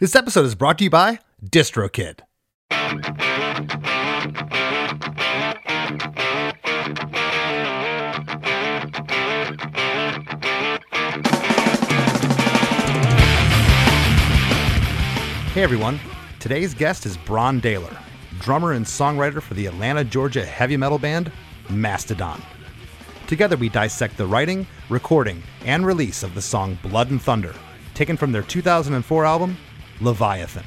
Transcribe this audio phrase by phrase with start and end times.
[0.00, 2.20] This episode is brought to you by DistroKid.
[15.50, 15.98] Hey everyone,
[16.38, 18.00] today's guest is Brann Dailor,
[18.38, 21.32] drummer and songwriter for the Atlanta, Georgia heavy metal band
[21.70, 22.40] Mastodon.
[23.26, 27.52] Together we dissect the writing, recording, and release of the song Blood and Thunder,
[27.94, 29.56] taken from their 2004 album
[30.00, 30.64] Leviathan.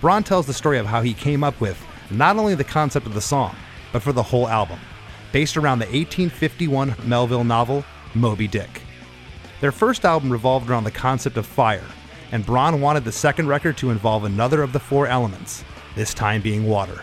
[0.00, 3.14] Brann tells the story of how he came up with not only the concept of
[3.14, 3.54] the song,
[3.92, 4.78] but for the whole album,
[5.32, 7.84] based around the 1851 Melville novel
[8.14, 8.82] Moby Dick.
[9.60, 11.84] Their first album revolved around the concept of fire,
[12.30, 15.64] and Brann wanted the second record to involve another of the four elements,
[15.96, 17.02] this time being water.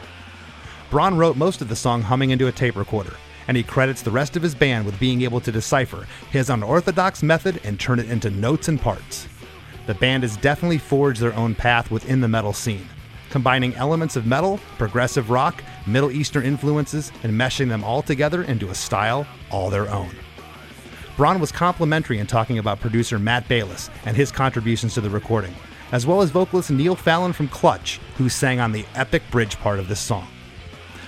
[0.89, 3.13] Brann wrote most of the song humming into a tape recorder,
[3.47, 7.21] and he credits the rest of his band with being able to decipher his unorthodox
[7.21, 9.27] method and turn it into notes and parts.
[9.85, 12.87] The band has definitely forged their own path within the metal scene,
[13.29, 18.69] combining elements of metal, progressive rock, Middle Eastern influences, and meshing them all together into
[18.69, 20.09] a style all their own.
[21.17, 25.53] Brann was complimentary in talking about producer Matt Bayles and his contributions to the recording,
[25.91, 29.79] as well as vocalist Neil Fallon from Clutch, who sang on the epic bridge part
[29.79, 30.27] of this song.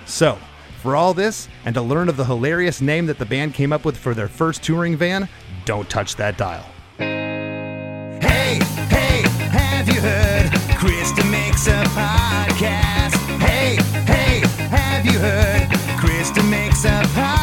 [0.06, 0.38] So,
[0.82, 3.84] for all this, and to learn of the hilarious name that the band came up
[3.84, 5.28] with for their first touring van,
[5.66, 6.66] don't touch that dial.
[8.22, 10.50] Hey, hey, have you heard?
[10.80, 13.16] Krista makes a podcast.
[13.40, 15.68] Hey, hey, have you heard?
[16.00, 17.37] Krista makes a podcast.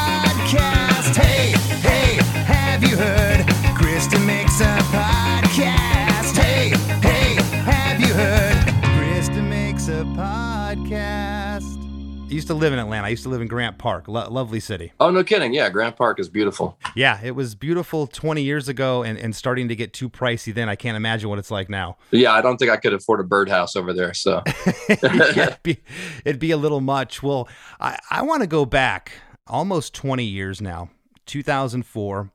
[12.34, 13.06] Used to live in Atlanta.
[13.06, 14.92] I used to live in Grant Park, lo- lovely city.
[15.00, 15.54] Oh, no kidding.
[15.54, 16.78] Yeah, Grant Park is beautiful.
[16.94, 20.68] Yeah, it was beautiful 20 years ago and, and starting to get too pricey then.
[20.68, 21.96] I can't imagine what it's like now.
[22.10, 24.14] Yeah, I don't think I could afford a birdhouse over there.
[24.14, 24.42] So,
[24.88, 25.80] yeah, it'd, be,
[26.24, 27.22] it'd be a little much.
[27.22, 27.48] Well,
[27.80, 29.12] I, I want to go back
[29.46, 30.90] almost 20 years now,
[31.26, 32.30] 2004,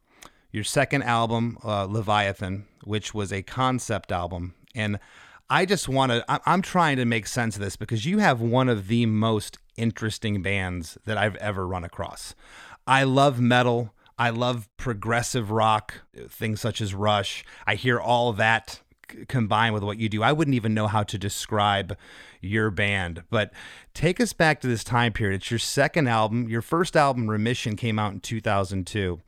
[0.51, 4.55] your second album, uh, Leviathan, which was a concept album.
[4.75, 4.99] And
[5.49, 8.69] I just want to, I'm trying to make sense of this because you have one
[8.69, 12.35] of the most interesting bands that I've ever run across.
[12.85, 13.93] I love metal.
[14.17, 17.45] I love progressive rock, things such as Rush.
[17.65, 20.21] I hear all that c- combined with what you do.
[20.21, 21.95] I wouldn't even know how to describe
[22.41, 23.23] your band.
[23.29, 23.51] But
[23.93, 25.37] take us back to this time period.
[25.37, 26.49] It's your second album.
[26.49, 29.21] Your first album, Remission, came out in 2002.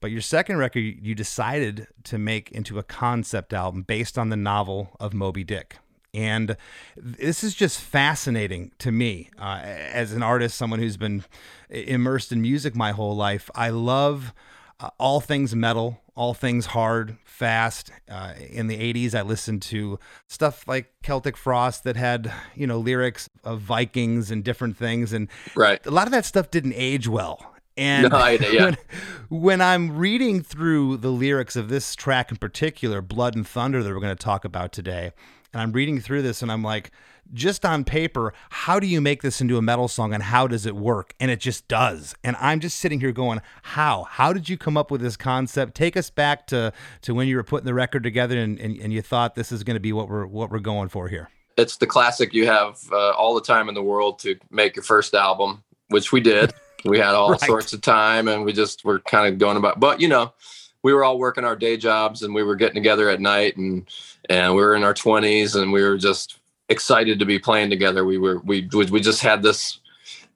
[0.00, 4.36] But your second record, you decided to make into a concept album based on the
[4.36, 5.76] novel of Moby Dick.
[6.14, 6.56] And
[6.94, 11.24] this is just fascinating to me uh, as an artist, someone who's been
[11.70, 13.50] immersed in music my whole life.
[13.54, 14.34] I love
[14.78, 17.90] uh, all things metal, all things hard, fast.
[18.10, 22.78] Uh, in the 80s, I listened to stuff like Celtic Frost that had, you know,
[22.78, 25.14] lyrics of Vikings and different things.
[25.14, 25.84] And right.
[25.86, 27.54] a lot of that stuff didn't age well.
[27.78, 28.64] And No, I- yeah.
[28.64, 28.76] when,
[29.30, 33.88] when I'm reading through the lyrics of this track in particular, Blood and Thunder, that
[33.88, 35.12] we're going to talk about today,
[35.52, 36.90] and I'm reading through this and I'm like,
[37.32, 40.66] just on paper, how do you make this into a metal song and how does
[40.66, 41.14] it work?
[41.20, 42.14] And it just does.
[42.24, 44.04] And I'm just sitting here going, how?
[44.04, 45.74] How did you come up with this concept?
[45.74, 48.92] Take us back to, to when you were putting the record together and, and, and
[48.92, 51.30] you thought this is going to be what we're what we're going for here.
[51.56, 54.82] It's the classic you have uh, all the time in the world to make your
[54.82, 56.52] first album, which we did.
[56.84, 57.40] We had all Right.
[57.40, 60.32] sorts of time and we just were kind of going about, but you know,
[60.82, 63.88] we were all working our day jobs and we were getting together at night and,
[64.32, 68.02] and we were in our 20s and we were just excited to be playing together.
[68.02, 69.78] We were, we, we just had this,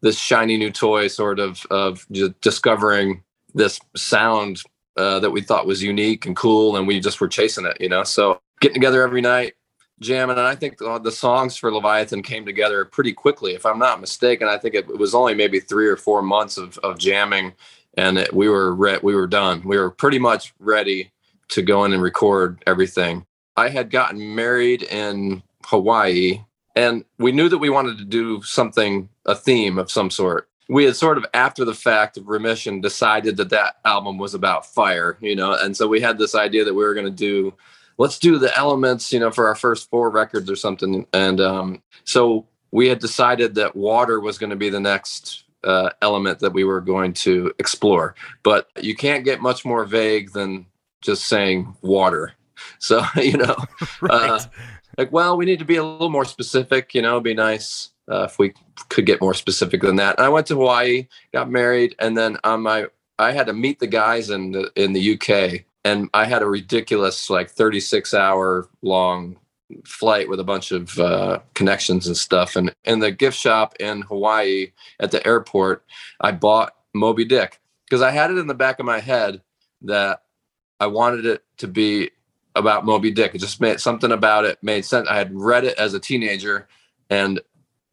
[0.03, 2.07] this shiny new toy sort of, of
[2.43, 3.23] discovering
[3.55, 4.61] this sound
[4.99, 6.77] uh, that we thought was unique and cool.
[6.77, 8.05] And we just were chasing it, you know?
[8.05, 9.55] So getting together every night,
[10.01, 10.37] jamming.
[10.37, 13.55] And I think the, the songs for Leviathan came together pretty quickly.
[13.55, 16.59] If I'm not mistaken, I think it, it was only maybe three or four months
[16.59, 17.55] of, of jamming
[17.95, 19.63] and it, we were re- we were done.
[19.65, 21.13] We were pretty much ready
[21.49, 23.25] to go in and record everything.
[23.57, 26.41] I had gotten married in Hawaii
[26.77, 30.49] and we knew that we wanted to do something, a theme of some sort.
[30.69, 34.67] We had sort of after the fact of remission decided that that album was about
[34.67, 37.55] fire, you know, and so we had this idea that we were going to do,
[37.97, 41.07] let's do the elements, you know, for our first four records or something.
[41.15, 45.91] And um, so we had decided that water was going to be the next uh,
[46.03, 48.15] element that we were going to explore.
[48.43, 50.67] But you can't get much more vague than
[51.01, 52.35] just saying water.
[52.79, 53.57] So, you know,
[54.01, 54.31] right.
[54.31, 54.41] uh,
[54.99, 57.91] like, well, we need to be a little more specific, you know, it'd be nice
[58.11, 58.55] uh, if we
[58.89, 60.19] could get more specific than that.
[60.19, 62.87] And I went to Hawaii, got married, and then on my,
[63.19, 66.47] I had to meet the guys in the, in the UK and I had a
[66.49, 69.37] ridiculous, like 36 hour long
[69.85, 72.57] flight with a bunch of uh, connections and stuff.
[72.57, 75.85] And in the gift shop in Hawaii at the airport,
[76.21, 79.43] I bought Moby Dick because I had it in the back of my head
[79.83, 80.23] that
[80.81, 82.11] I wanted it to be
[82.57, 83.35] about Moby Dick.
[83.35, 85.07] It just made something about it made sense.
[85.09, 86.67] I had read it as a teenager
[87.11, 87.41] and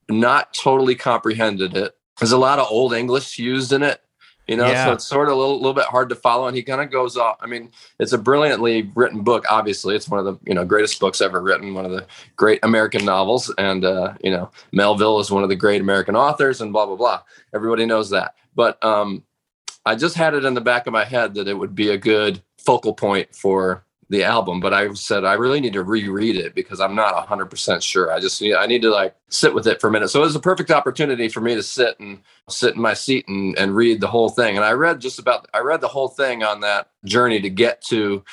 [0.09, 1.95] not totally comprehended it.
[2.19, 4.01] There's a lot of old English used in it,
[4.47, 4.85] you know, Yeah.
[4.85, 6.47] so it's sort of a little, little bit hard to follow.
[6.47, 7.37] And he kind of goes off.
[7.41, 9.45] I mean, it's a brilliantly written book.
[9.49, 12.05] Obviously, it's one of the you know greatest books ever written, one of the
[12.35, 13.53] great American novels.
[13.57, 16.95] And uh, you know, Melville is one of the great American authors, and blah blah
[16.95, 17.21] blah.
[17.53, 18.35] Everybody knows that.
[18.55, 19.23] But um,
[19.85, 21.97] I just had it in the back of my head that it would be a
[21.97, 23.83] good focal point for
[24.13, 24.59] the album.
[24.59, 28.11] But I said I really need to reread it because I'm not 100 percent sure.
[28.11, 30.09] I just I need to like sit with it for a minute.
[30.09, 33.27] So it was a perfect opportunity for me to sit and sit in my seat
[33.27, 34.55] and, and read the whole thing.
[34.55, 37.81] And I read just about I read the whole thing on that journey to get
[37.87, 38.23] to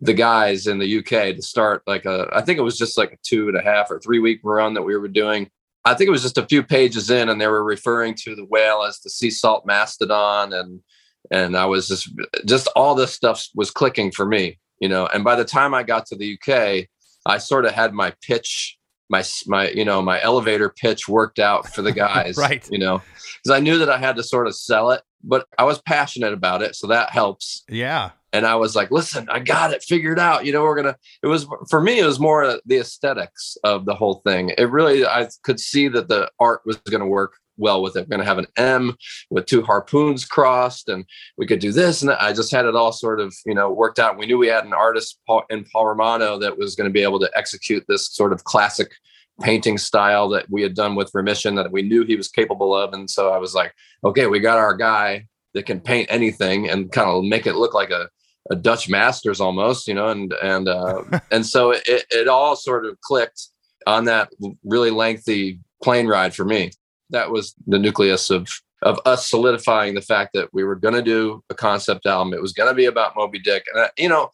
[0.00, 3.12] the guys in the UK to start like a I think it was just like
[3.12, 5.48] a two and a half or three week run that we were doing.
[5.84, 8.44] I think it was just a few pages in and they were referring to the
[8.44, 10.82] whale as the sea salt mastodon and
[11.30, 12.10] and I was just
[12.44, 15.06] just all this stuff was clicking for me, you know.
[15.06, 16.88] And by the time I got to the UK,
[17.26, 18.78] I sort of had my pitch,
[19.08, 22.66] my my you know my elevator pitch worked out for the guys, Right.
[22.70, 23.02] You know,
[23.42, 26.32] because I knew that I had to sort of sell it, but I was passionate
[26.32, 27.64] about it, so that helps.
[27.68, 28.10] Yeah.
[28.30, 30.44] And I was like, listen, I got it figured out.
[30.44, 30.96] You know, we're gonna.
[31.22, 31.98] It was for me.
[31.98, 34.52] It was more the aesthetics of the whole thing.
[34.58, 38.00] It really, I could see that the art was going to work well with it.
[38.00, 38.96] We're going to have an M
[39.30, 41.04] with two harpoons crossed, and
[41.36, 42.02] we could do this.
[42.02, 42.10] And.
[42.10, 44.18] I just had it all sort of, you know, worked out.
[44.18, 45.20] We knew we had an artist
[45.50, 48.92] in Paul Romano that was going to be able to execute this sort of classic
[49.40, 52.92] painting style that we had done with Remission that we knew he was capable of.
[52.92, 53.72] And so I was like,
[54.04, 57.74] okay, we got our guy that can paint anything and kind of make it look
[57.74, 58.08] like a
[58.50, 62.86] a Dutch masters almost, you know, and and uh, and so it it all sort
[62.86, 63.48] of clicked
[63.86, 64.30] on that
[64.64, 66.70] really lengthy plane ride for me.
[67.10, 68.48] That was the nucleus of
[68.82, 72.32] of us solidifying the fact that we were going to do a concept album.
[72.32, 74.30] It was going to be about Moby Dick, and uh, you know,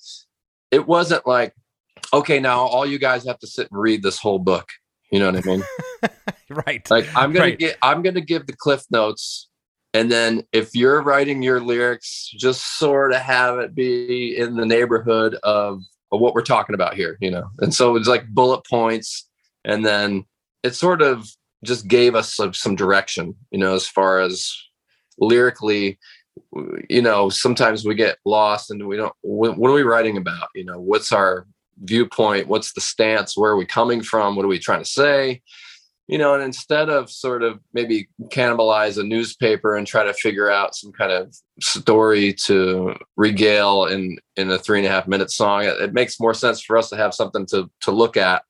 [0.71, 1.55] it wasn't like,
[2.13, 4.69] okay, now all you guys have to sit and read this whole book.
[5.11, 5.63] You know what I mean?
[6.51, 6.89] Right.
[6.91, 7.59] Like I'm gonna Right.
[7.59, 9.49] get I'm gonna give the cliff notes.
[9.95, 14.67] And then if you're writing your lyrics, just sort of have it be in the
[14.67, 15.81] neighborhood of,
[16.13, 17.49] of what we're talking about here, you know.
[17.61, 19.27] And so it's like bullet points.
[19.65, 20.27] And then
[20.63, 21.27] it sort of
[21.65, 24.55] just gave us some, some direction, you know, as far as
[25.19, 25.99] lyrically,
[26.89, 30.49] you know, sometimes we get lost and we don't, what, what are we writing about?
[30.55, 31.47] You know, what's our
[31.83, 32.49] viewpoint?
[32.49, 33.37] What's the stance?
[33.37, 34.37] Where are we coming from?
[34.37, 35.43] What are we trying to say?
[36.07, 40.51] you know, and instead of sort of maybe cannibalize a newspaper and try to figure
[40.51, 45.31] out some kind of story to regale in in a three and a half minute
[45.31, 48.43] song, it, it makes more sense for us to have something to to look at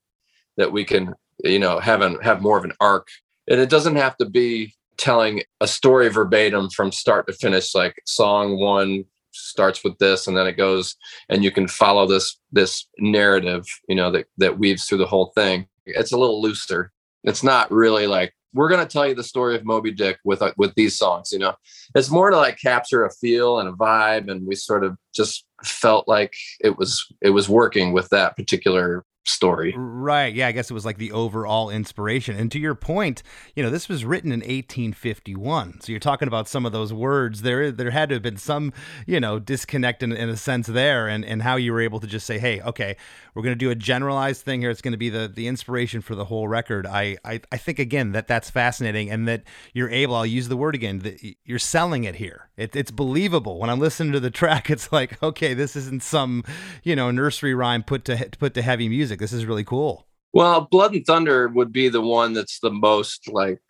[0.56, 1.14] that we can,
[1.44, 3.08] you know, have an have more of an arc.
[3.48, 8.00] And it doesn't have to be telling a story verbatim from start to finish, like
[8.06, 9.04] song one
[9.36, 10.94] starts with this and then it goes
[11.28, 15.32] and you can follow this this narrative you know that that weaves through the whole
[15.34, 16.92] thing it's a little looser
[17.24, 20.40] it's not really like we're going to tell you the story of Moby Dick with
[20.40, 21.32] uh, with these songs.
[21.32, 21.54] You know,
[21.94, 25.44] it's more to like capture a feel and a vibe, and we sort of just
[25.64, 29.74] felt like it was it was working with that particular story.
[29.76, 30.34] Right.
[30.34, 30.48] Yeah.
[30.48, 32.36] I guess it was like the overall inspiration.
[32.36, 33.22] And to your point,
[33.54, 35.80] you know, this was written in 1851.
[35.80, 37.42] So you're talking about some of those words.
[37.42, 38.72] There, there had to have been some,
[39.06, 42.06] you know, disconnect in, in a sense there, and and how you were able to
[42.06, 42.96] just say, hey, okay,
[43.34, 44.70] we're going to do a generalized thing here.
[44.70, 46.86] It's going to be the the inspiration for the whole record.
[46.86, 50.14] I, I I think again that that's fascinating, and that you're able.
[50.14, 51.00] I'll use the word again.
[51.00, 52.48] That you're selling it here.
[52.56, 54.70] It, it's believable when I'm listening to the track.
[54.70, 56.44] It's like, okay, this isn't some,
[56.82, 59.13] you know, nursery rhyme put to put to heavy music.
[59.18, 60.06] This is really cool.
[60.32, 63.60] Well, Blood and Thunder would be the one that's the most like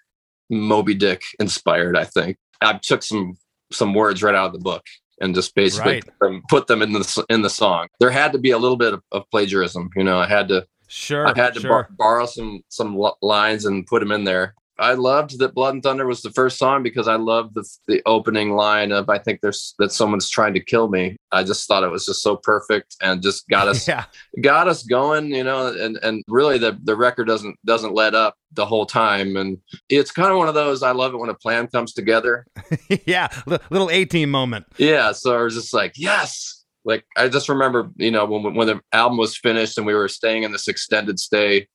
[0.50, 1.96] Moby Dick inspired.
[1.96, 3.36] I think I took some
[3.72, 4.82] some words right out of the book
[5.20, 6.04] and just basically Right.
[6.04, 7.88] put, them, put them in the in the song.
[8.00, 9.90] There had to be a little bit of, of plagiarism.
[9.96, 11.26] You know, I had to Sure.
[11.26, 11.70] I had to sure.
[11.70, 14.54] bar- borrow some some lines and put them in there.
[14.78, 18.02] I loved that Blood and Thunder was the first song because I loved the the
[18.06, 21.16] opening line of I think there's that someone's trying to kill me.
[21.30, 24.06] I just thought it was just so perfect and just got us yeah.
[24.40, 28.34] got us going, you know, and and really the the record doesn't doesn't let up
[28.52, 31.34] the whole time and it's kind of one of those I love it when a
[31.34, 32.46] plan comes together.
[33.06, 33.28] yeah.
[33.46, 34.66] Li- little A-Team moment.
[34.78, 36.64] Yeah, so I was just like, yes.
[36.84, 40.08] Like I just remember, you know, when when the album was finished and we were
[40.08, 41.68] staying in this extended stay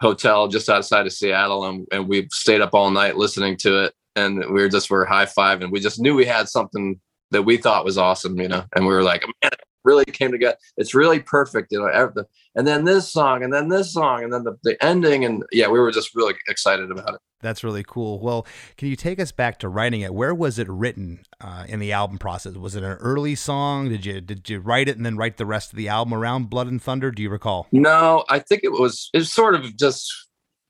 [0.00, 3.94] hotel just outside of Seattle, and, and we stayed up all night listening to it,
[4.16, 7.42] and we were just were high five, and we just knew we had something that
[7.42, 10.56] we thought was awesome, you know, and we were like, man, it really came together.
[10.76, 11.86] It's really perfect, you know.
[11.86, 12.24] Everything.
[12.54, 15.68] And then this song, and then this song, and then the, the ending, and yeah,
[15.68, 17.20] we were just really excited about it.
[17.44, 18.18] That's really cool.
[18.20, 18.46] Well,
[18.76, 20.14] can you take us back to writing it?
[20.14, 22.54] Where was it written uh, in the album process?
[22.54, 23.90] Was it an early song?
[23.90, 26.48] Did you did you write it and then write the rest of the album around
[26.50, 27.10] Blood and Thunder?
[27.10, 27.66] Do you recall?
[27.70, 30.10] No, I think it was it was sort of just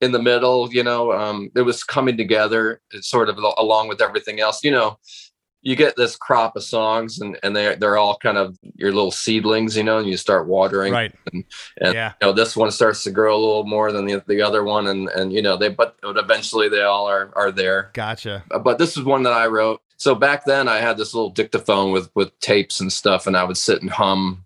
[0.00, 0.68] in the middle.
[0.72, 2.80] You know, um, it was coming together.
[3.00, 4.64] Sort of along with everything else.
[4.64, 4.98] You know,
[5.64, 9.10] you get this crop of songs and, and they they're all kind of your little
[9.10, 10.92] seedlings, you know, and you start watering.
[10.92, 11.12] Right.
[11.32, 11.44] And,
[11.80, 12.12] and yeah.
[12.20, 14.86] you know, this one starts to grow a little more than the, the other one.
[14.86, 17.90] And, and, you know, they, but, eventually they all are, are there.
[17.94, 18.44] Gotcha.
[18.50, 19.80] Uh, but this is one that I wrote.
[19.96, 23.44] So back then I had this little dictaphone with, with tapes and stuff, and I
[23.44, 24.44] would sit and hum,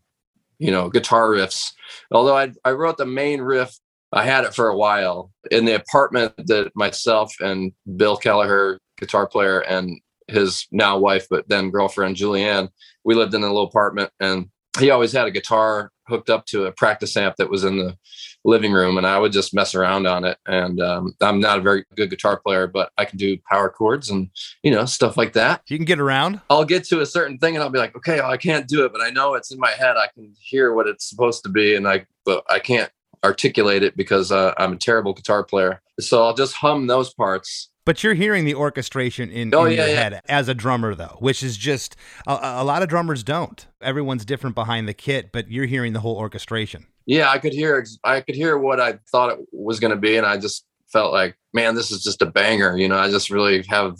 [0.60, 1.72] you know, guitar riffs.
[2.12, 3.76] Although I, I wrote the main riff
[4.12, 9.26] I had it for a while in the apartment that myself and Bill Kelliher, guitar
[9.26, 12.68] player, and his now wife, but then girlfriend Julianne,
[13.04, 16.64] we lived in a little apartment and he always had a guitar hooked up to
[16.64, 17.96] a practice amp that was in the
[18.44, 20.38] living room and I would just mess around on it.
[20.46, 24.08] And um, I'm not a very good guitar player, but I can do power chords
[24.08, 24.30] and,
[24.62, 25.62] you know, stuff like that.
[25.68, 26.40] You can get around.
[26.48, 28.92] I'll get to a certain thing and I'll be like, okay, I can't do it,
[28.92, 29.96] but I know it's in my head.
[29.96, 31.74] I can hear what it's supposed to be.
[31.74, 32.90] And I, but I can't
[33.24, 35.82] articulate it because uh, I'm a terrible guitar player.
[36.00, 39.78] So I'll just hum those parts but you're hearing the orchestration in, oh, in yeah,
[39.78, 40.02] your yeah.
[40.02, 43.66] head as a drummer, though, which is just a, a, lot of drummers don't.
[43.80, 46.86] Everyone's different behind the kit, but you're hearing the whole orchestration.
[47.06, 47.82] Yeah, I could hear.
[48.04, 51.14] I could hear what I thought it was going to be, and I just felt
[51.14, 52.76] like, man, this is just a banger.
[52.76, 53.96] You know, I just really have.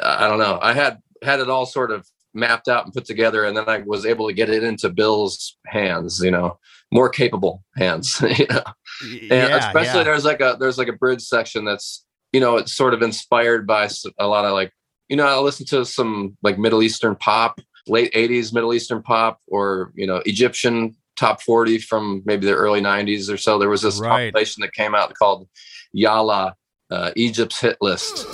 [0.00, 0.60] I don't know.
[0.62, 3.78] I had had it all sort of mapped out and put together, and then I
[3.78, 6.20] was able to get it into Bill's hands.
[6.22, 6.60] You know,
[6.92, 8.16] more capable hands.
[8.38, 8.62] you know,
[9.02, 10.04] and yeah, especially yeah.
[10.04, 13.64] there's like a there's like a bridge section that's you know, it's sort of inspired
[13.64, 13.88] by
[14.18, 14.72] a lot of like,
[15.08, 19.38] you know, I listen to some like Middle Eastern pop, late 80s Middle Eastern pop,
[19.46, 23.56] or, you know, Egyptian top 40 from maybe the early 90s or so.
[23.56, 24.32] There was this right.
[24.32, 25.48] compilation that came out called
[25.92, 26.56] Yalla,
[26.90, 28.26] uh, Egypt's hit list.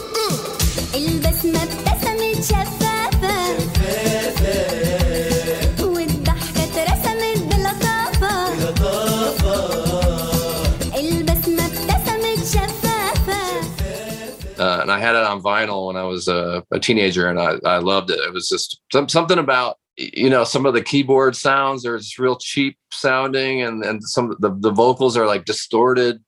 [14.91, 17.79] And I had it on vinyl when I was a, a, teenager, and I, I
[17.79, 18.19] loved it.
[18.19, 22.19] It was just some, something about you know some of the keyboard sounds are just
[22.19, 26.23] real cheap sounding, and and some the the vocals are like distorted,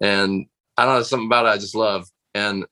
[0.00, 2.08] and I don't know something about it I just love.
[2.34, 2.66] And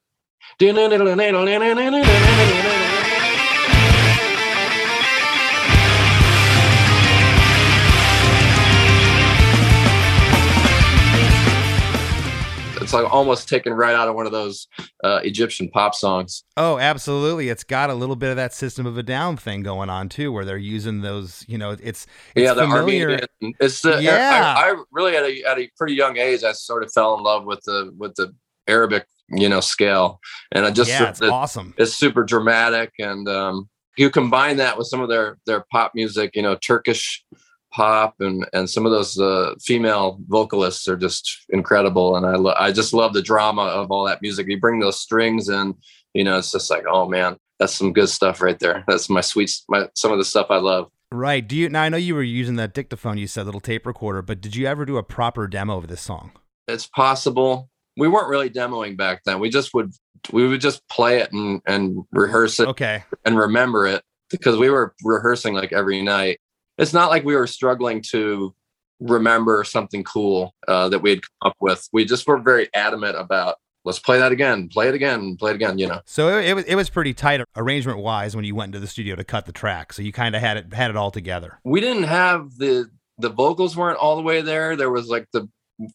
[12.93, 14.69] it's like almost taken right out of one of those
[15.03, 16.45] uh, Egyptian pop songs.
[16.57, 17.49] Oh, absolutely!
[17.49, 20.33] It's got a little bit of that System of a Down thing going on too,
[20.33, 21.45] where they're using those.
[21.49, 22.07] You know, it's, it's
[22.37, 23.11] yeah, the familiar.
[23.11, 23.55] Armenian.
[23.61, 24.55] It's the yeah.
[24.57, 27.23] I, I, really at a at a pretty young age, I sort of fell in
[27.23, 28.35] love with the with the
[28.69, 30.21] Arabic you know scale,
[30.53, 31.75] and I just yeah, it's it, awesome.
[31.79, 36.33] It's super dramatic, and um, you combine that with some of their their pop music,
[36.35, 37.25] you know, Turkish
[37.73, 42.55] pop and and some of those uh, female vocalists are just incredible and I lo-
[42.59, 44.47] I just love the drama of all that music.
[44.49, 45.75] You bring those strings and
[46.14, 48.85] you know it's just like oh man that's some good stuff right there.
[48.87, 50.91] That's my sweet my some of the stuff I love.
[51.11, 51.47] Right.
[51.47, 54.23] Do you now I know you were using that dictaphone you said little tape recorder
[54.23, 56.33] but did you ever do a proper demo of this song?
[56.69, 57.71] It's possible.
[57.97, 59.41] We weren't really demoing back then.
[59.41, 59.93] We just would
[60.33, 63.05] we would just play it and and rehearse it okay.
[63.25, 66.41] and remember it because we were rehearsing like every night
[66.83, 68.55] it's not like we were struggling to
[69.01, 71.89] remember something cool uh, that we had come up with.
[71.93, 75.55] We just were very adamant about let's play that again, play it again, play it
[75.55, 75.79] again.
[75.79, 76.01] You know.
[76.05, 78.87] So it, it was it was pretty tight arrangement wise when you went into the
[78.87, 79.93] studio to cut the track.
[79.93, 81.59] So you kind of had it had it all together.
[81.65, 84.77] We didn't have the the vocals weren't all the way there.
[84.77, 85.49] There was like the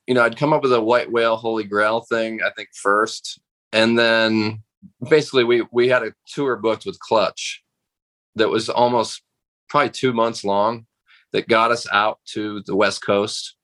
[0.05, 3.39] you know I'd come up with a white whale holy grail thing I think first,
[3.71, 4.63] and then
[5.09, 7.63] basically we we had a tour booked with Clutch
[8.35, 9.21] that was almost
[9.69, 10.85] probably two months long
[11.33, 13.55] that got us out to the West Coast.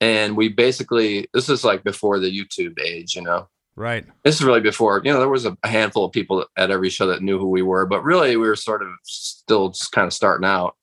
[0.00, 3.48] And we basically, this is like before the YouTube age, you know?
[3.76, 4.04] Right.
[4.24, 7.06] This is really before, you know, there was a handful of people at every show
[7.06, 10.12] that knew who we were, but really we were sort of still just kind of
[10.12, 10.74] starting out.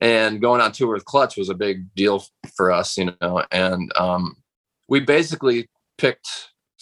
[0.00, 3.44] And going on tour with Clutch was a big deal for us, you know.
[3.50, 4.36] And um,
[4.88, 6.28] we basically picked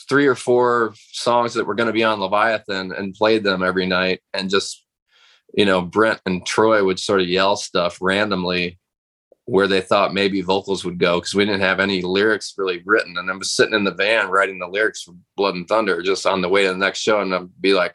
[0.09, 3.87] three or four songs that were going to be on Leviathan and played them every
[3.87, 4.86] night and just
[5.57, 8.79] you know, Brent and Troy would sort of yell stuff randomly
[9.47, 13.17] where they thought maybe vocals would go because we didn't have any lyrics really written.
[13.17, 16.27] And I was sitting in the van writing the lyrics for Blood and Thunder just
[16.27, 17.21] on the way to the next show.
[17.21, 17.95] And I'd be like,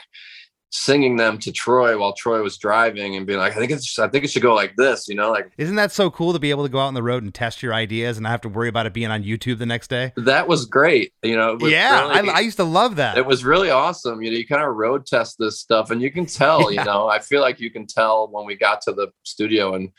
[0.74, 4.08] singing them to Troy while Troy was driving and being like, I think it's, I
[4.08, 6.50] think it should go like this, you know, like Isn't that so cool to be
[6.50, 8.50] able to go out on the road and test your ideas and not have to
[8.50, 10.14] worry about it being on YouTube the next day?
[10.16, 11.14] that was great.
[11.24, 13.18] You know, it was Yeah, really- I, I used to love that.
[13.18, 14.22] it was really awesome.
[14.22, 16.72] You know, you kind of road test this stuff, and you can tell.
[16.72, 16.82] Yeah.
[16.82, 19.90] You know, I feel like you can tell when we got to the studio and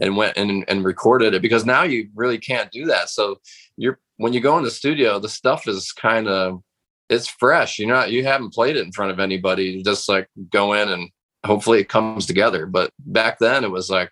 [0.00, 3.08] and went and and recorded it because now you really can't do that.
[3.08, 3.40] So
[3.78, 6.60] you're when you go in the studio, the stuff is kind of
[7.08, 7.78] it's fresh.
[7.78, 9.64] You're not you haven't played it in front of anybody.
[9.64, 11.10] You just like go in and
[11.44, 12.66] hopefully it comes together.
[12.66, 14.10] But back then it was like.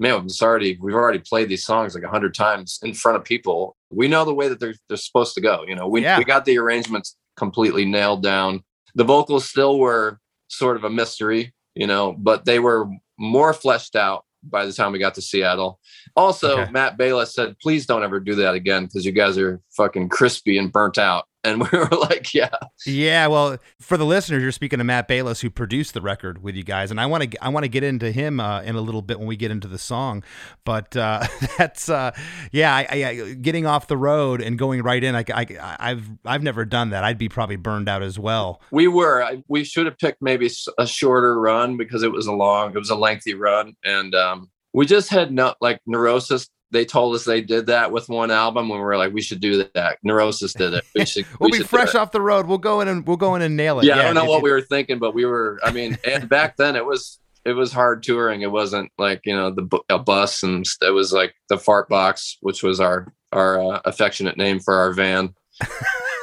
[0.00, 3.22] Man, it's already we've already played these songs like a hundred times in front of
[3.22, 3.76] people.
[3.90, 5.64] We know the way that they're they're supposed to go.
[5.68, 6.18] You know, we Yeah.
[6.18, 8.64] we got the arrangements completely nailed down.
[8.96, 12.88] The vocals still were sort of a mystery, you know, but they were
[13.20, 15.78] more fleshed out by the time we got to Seattle.
[16.16, 16.72] Also, Okay.
[16.72, 20.58] Matt Bayles said, please don't ever do that again because you guys are fucking crispy
[20.58, 21.28] and burnt out.
[21.44, 25.40] And we were like, yeah, Yeah, well, for the listeners, you're speaking to Matt Bayles,
[25.40, 27.84] who produced the record with you guys, and I want to I want to get
[27.84, 30.24] into him uh, in a little bit when we get into the song.
[30.64, 31.26] But uh,
[31.58, 32.12] that's uh,
[32.50, 35.14] yeah, I, I, getting off the road and going right in.
[35.14, 37.04] I, I, I've I've never done that.
[37.04, 38.60] I'd be probably burned out as well.
[38.70, 39.22] we were.
[39.22, 42.78] I, we should have picked maybe a shorter run because it was a long, it
[42.78, 43.74] was a lengthy run.
[43.84, 46.48] And um, we just had not like Neurosis.
[46.74, 49.38] They told us they did that with one album when we were like, we should
[49.38, 49.98] do that.
[50.02, 50.84] Neurosis did it.
[50.92, 52.46] We should, We'll we be fresh off the road.
[52.46, 53.86] We'll go in and we'll go in and nail it.
[53.86, 55.60] yeah, I don't know what we were thinking, but we were.
[55.62, 58.42] I mean, and back then it was it was hard touring.
[58.42, 62.38] It wasn't like you know the a bus, and it was like the fart box,
[62.40, 65.34] which was our our uh, affectionate name for our van.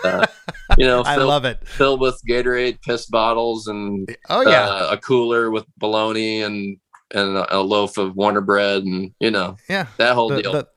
[0.04, 0.26] Uh,
[0.80, 1.60] you know, I love it.
[1.68, 6.78] filled with Gatorade piss bottles and Oh yeah, uh, a cooler with bologna and
[7.14, 9.88] and a, a loaf of Wonder Bread, and you know yeah.
[9.98, 10.52] that whole the, deal.
[10.52, 10.68] the,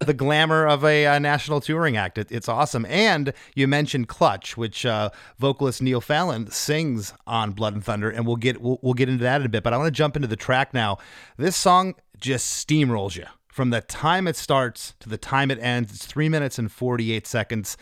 [0.00, 2.18] the glamour of a uh, national touring act.
[2.18, 2.86] It, it's awesome.
[2.86, 8.26] And you mentioned Clutch, which uh, vocalist Neil Fallon sings on Blood and Thunder, and
[8.26, 9.62] we'll get we'll, we'll get into that in a bit.
[9.62, 10.98] But I want to jump into the track now.
[11.36, 15.92] This song just steamrolls you from the time it starts to the time it ends.
[15.92, 17.76] It's three minutes and forty eight seconds.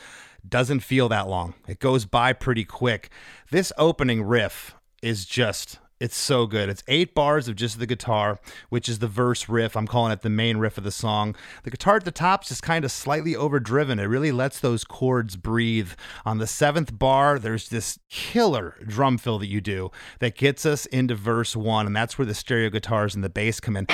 [0.48, 1.54] Doesn't feel that long.
[1.68, 3.10] It goes by pretty quick.
[3.50, 6.68] This opening riff is just it's so good.
[6.68, 9.76] It's eight bars of just the guitar, which is the verse riff.
[9.76, 11.36] I'm calling it the main riff of the song.
[11.62, 14.00] The guitar at the top's just kind of slightly overdriven.
[14.00, 15.92] It really lets those chords breathe.
[16.26, 20.86] On the seventh bar, there's this killer drum fill that you do that gets us
[20.86, 23.86] into verse one, and that's where the stereo guitars and the bass come in.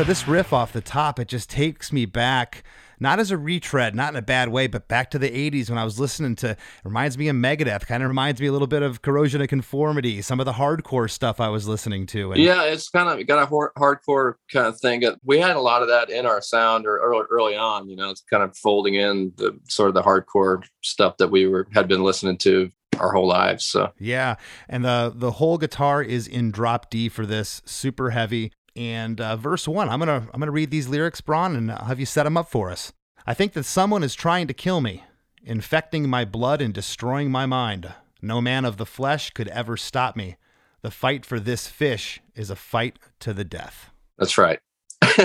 [0.00, 2.64] Know this riff off the top it just takes me back
[2.98, 5.76] not as a retread not in a bad way but back to the 80s when
[5.76, 8.66] i was listening to it reminds me of megadeth kind of reminds me a little
[8.66, 12.42] bit of corrosion of conformity some of the hardcore stuff i was listening to and
[12.42, 15.04] Yeah, it's kind of got a hor- hardcore kind of thing.
[15.04, 17.90] Uh, We had a lot of that in our sound or early, early on.
[17.90, 21.46] You know, it's kind of folding in the sort of the hardcore stuff that we
[21.46, 23.64] were had been listening to our whole lives.
[23.64, 24.36] So yeah
[24.68, 29.36] and the the whole guitar is in drop d for this super heavy and uh,
[29.36, 29.90] verse one.
[29.90, 32.50] I'm gonna i'm gonna read these lyrics Brann and I'll have you set them up
[32.50, 32.94] for us.
[33.26, 35.04] I think that someone is trying to kill me
[35.44, 37.92] infecting my blood and destroying my mind.
[38.22, 40.36] No man of the flesh could ever stop me.
[40.80, 43.90] The fight for this fish is a fight to the death.
[44.18, 44.60] That's right.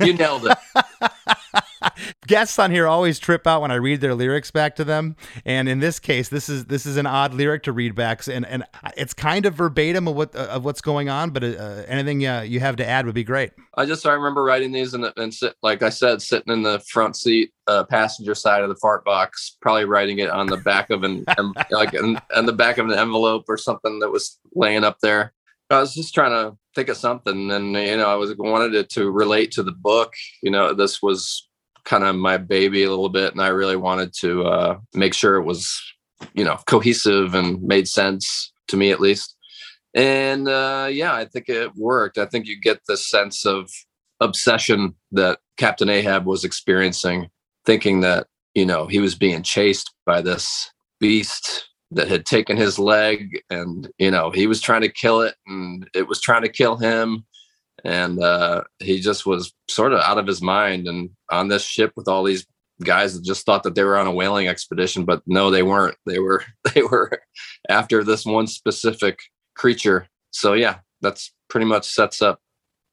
[0.00, 0.58] you nailed it.
[2.26, 5.68] guests on here always trip out when I read their lyrics back to them, and
[5.68, 8.64] in this case, this is this is an odd lyric to read back, and and
[8.96, 12.60] it's kind of verbatim of what of what's going on, but uh, anything uh, you
[12.60, 13.52] have to add would be great.
[13.76, 16.80] I just I remember writing these and and sit like I said, sitting in the
[16.80, 20.90] front seat, uh, passenger side of the fart box, probably writing it on the back
[20.90, 24.38] of an em- like on, on the back of an envelope or something that was
[24.54, 25.32] laying up there.
[25.70, 28.90] I was just trying to think of something, and you know, I was wanted it
[28.90, 30.12] to relate to the book.
[30.42, 31.48] You know, this was
[31.84, 35.36] kind of my baby a little bit, and I really wanted to uh, make sure
[35.36, 35.80] it was,
[36.34, 39.36] you know, cohesive and made sense to me at least.
[39.94, 42.18] And uh, yeah, I think it worked.
[42.18, 43.70] I think you get the sense of
[44.20, 47.28] obsession that Captain Ahab was experiencing,
[47.66, 52.78] thinking that you know he was being chased by this beast that had taken his
[52.78, 56.48] leg and you know he was trying to kill it and it was trying to
[56.48, 57.24] kill him
[57.84, 61.92] and uh he just was sort of out of his mind and on this ship
[61.96, 62.46] with all these
[62.82, 65.96] guys that just thought that they were on a whaling expedition, but no, they weren't.
[66.06, 67.20] They were they were
[67.68, 69.20] after this one specific
[69.54, 70.08] creature.
[70.30, 72.40] So yeah, that's pretty much sets up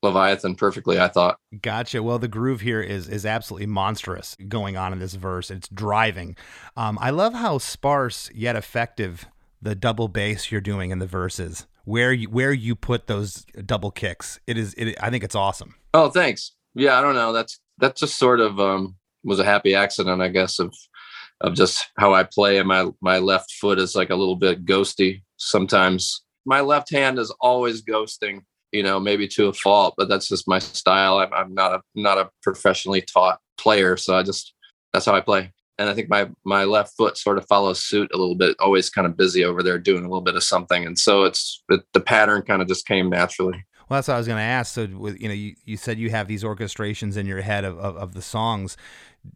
[0.01, 1.37] Leviathan perfectly, I thought.
[1.61, 2.01] Gotcha.
[2.01, 5.51] Well, the groove here is is absolutely monstrous going on in this verse.
[5.51, 6.35] It's driving.
[6.75, 9.25] Um, I love how sparse yet effective
[9.61, 11.67] the double bass you're doing in the verses.
[11.89, 14.73] Where you where you put those double kicks, it is.
[14.75, 15.75] It, I think it's awesome.
[15.93, 16.53] Oh, thanks.
[16.75, 17.33] Yeah, I don't know.
[17.33, 20.73] That's that's just sort of um, was a happy accident, I guess, of
[21.41, 22.59] of just how I play.
[22.59, 26.21] And my my left foot is like a little bit ghosty sometimes.
[26.45, 30.47] My left hand is always ghosting you know, maybe to a fault, but that's just
[30.47, 31.17] my style.
[31.17, 34.53] I'm, I'm not a not a professionally taught player, so I just
[34.93, 35.51] that's how I play.
[35.79, 38.55] And I think my my left foot sort of follows suit a little bit.
[38.59, 41.63] Always kind of busy over there doing a little bit of something, and so it's
[41.69, 43.65] it, the pattern kind of just came naturally.
[43.89, 44.75] Well, that's what I was going to ask.
[44.75, 47.97] So, you know, you, you said you have these orchestrations in your head of, of,
[47.97, 48.77] of the songs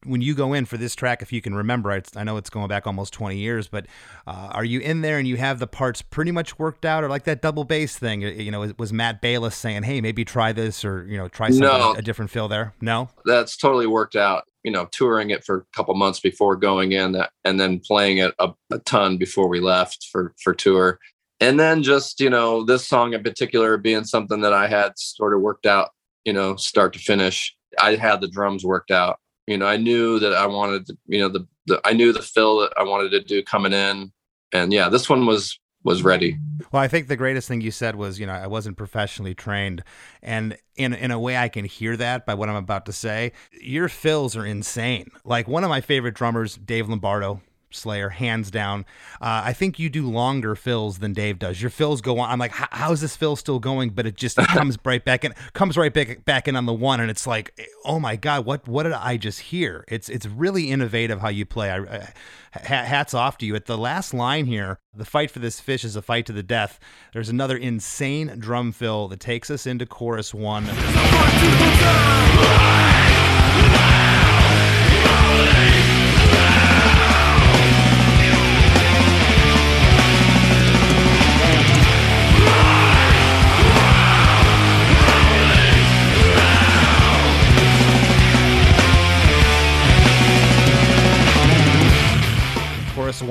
[0.05, 2.67] when you go in for this track, if you can remember, I know it's going
[2.67, 3.85] back almost 20 years, but
[4.25, 7.09] uh, are you in there and you have the parts pretty much worked out, or
[7.09, 8.21] like that double bass thing?
[8.21, 11.67] You know, was Matt Bayles saying, "Hey, maybe try this," or you know, try something
[11.67, 12.73] no, a different fill there?
[12.81, 14.45] No, that's totally worked out.
[14.63, 18.19] You know, touring it for a couple months before going in, uh, and then playing
[18.19, 20.99] it a, a ton before we left for for tour,
[21.39, 25.33] and then just you know, this song in particular being something that I had sort
[25.33, 25.89] of worked out.
[26.25, 27.55] You know, start to finish.
[27.79, 31.19] I had the drums worked out you know, I knew that I wanted, to, you
[31.19, 34.11] know, the, the I knew the fill that I wanted to do coming in,
[34.53, 36.37] and yeah, this one was was ready.
[36.71, 39.83] Well, I think the greatest thing you said was, you know, I wasn't professionally trained,
[40.21, 43.31] and in in a way, I can hear that by what I'm about to say.
[43.61, 45.09] Your fills are insane.
[45.23, 47.41] Like one of my favorite drummers, Dave Lombardo,
[47.75, 48.85] Slayer, hands down.
[49.21, 51.61] Uh, I think you do longer fills than Dave does.
[51.61, 52.29] Your fills go on.
[52.29, 53.89] I'm like, how's this fill still going?
[53.91, 56.73] But it just it comes right back in, comes right back back in on the
[56.73, 59.85] one, and it's like, oh my god, what what did I just hear?
[59.87, 61.71] It's it's really innovative how you play.
[61.71, 62.13] I, I,
[62.53, 63.55] hats off to you.
[63.55, 66.43] At the last line here, the fight for this fish is a fight to the
[66.43, 66.79] death.
[67.13, 70.65] There's another insane drum fill that takes us into chorus one.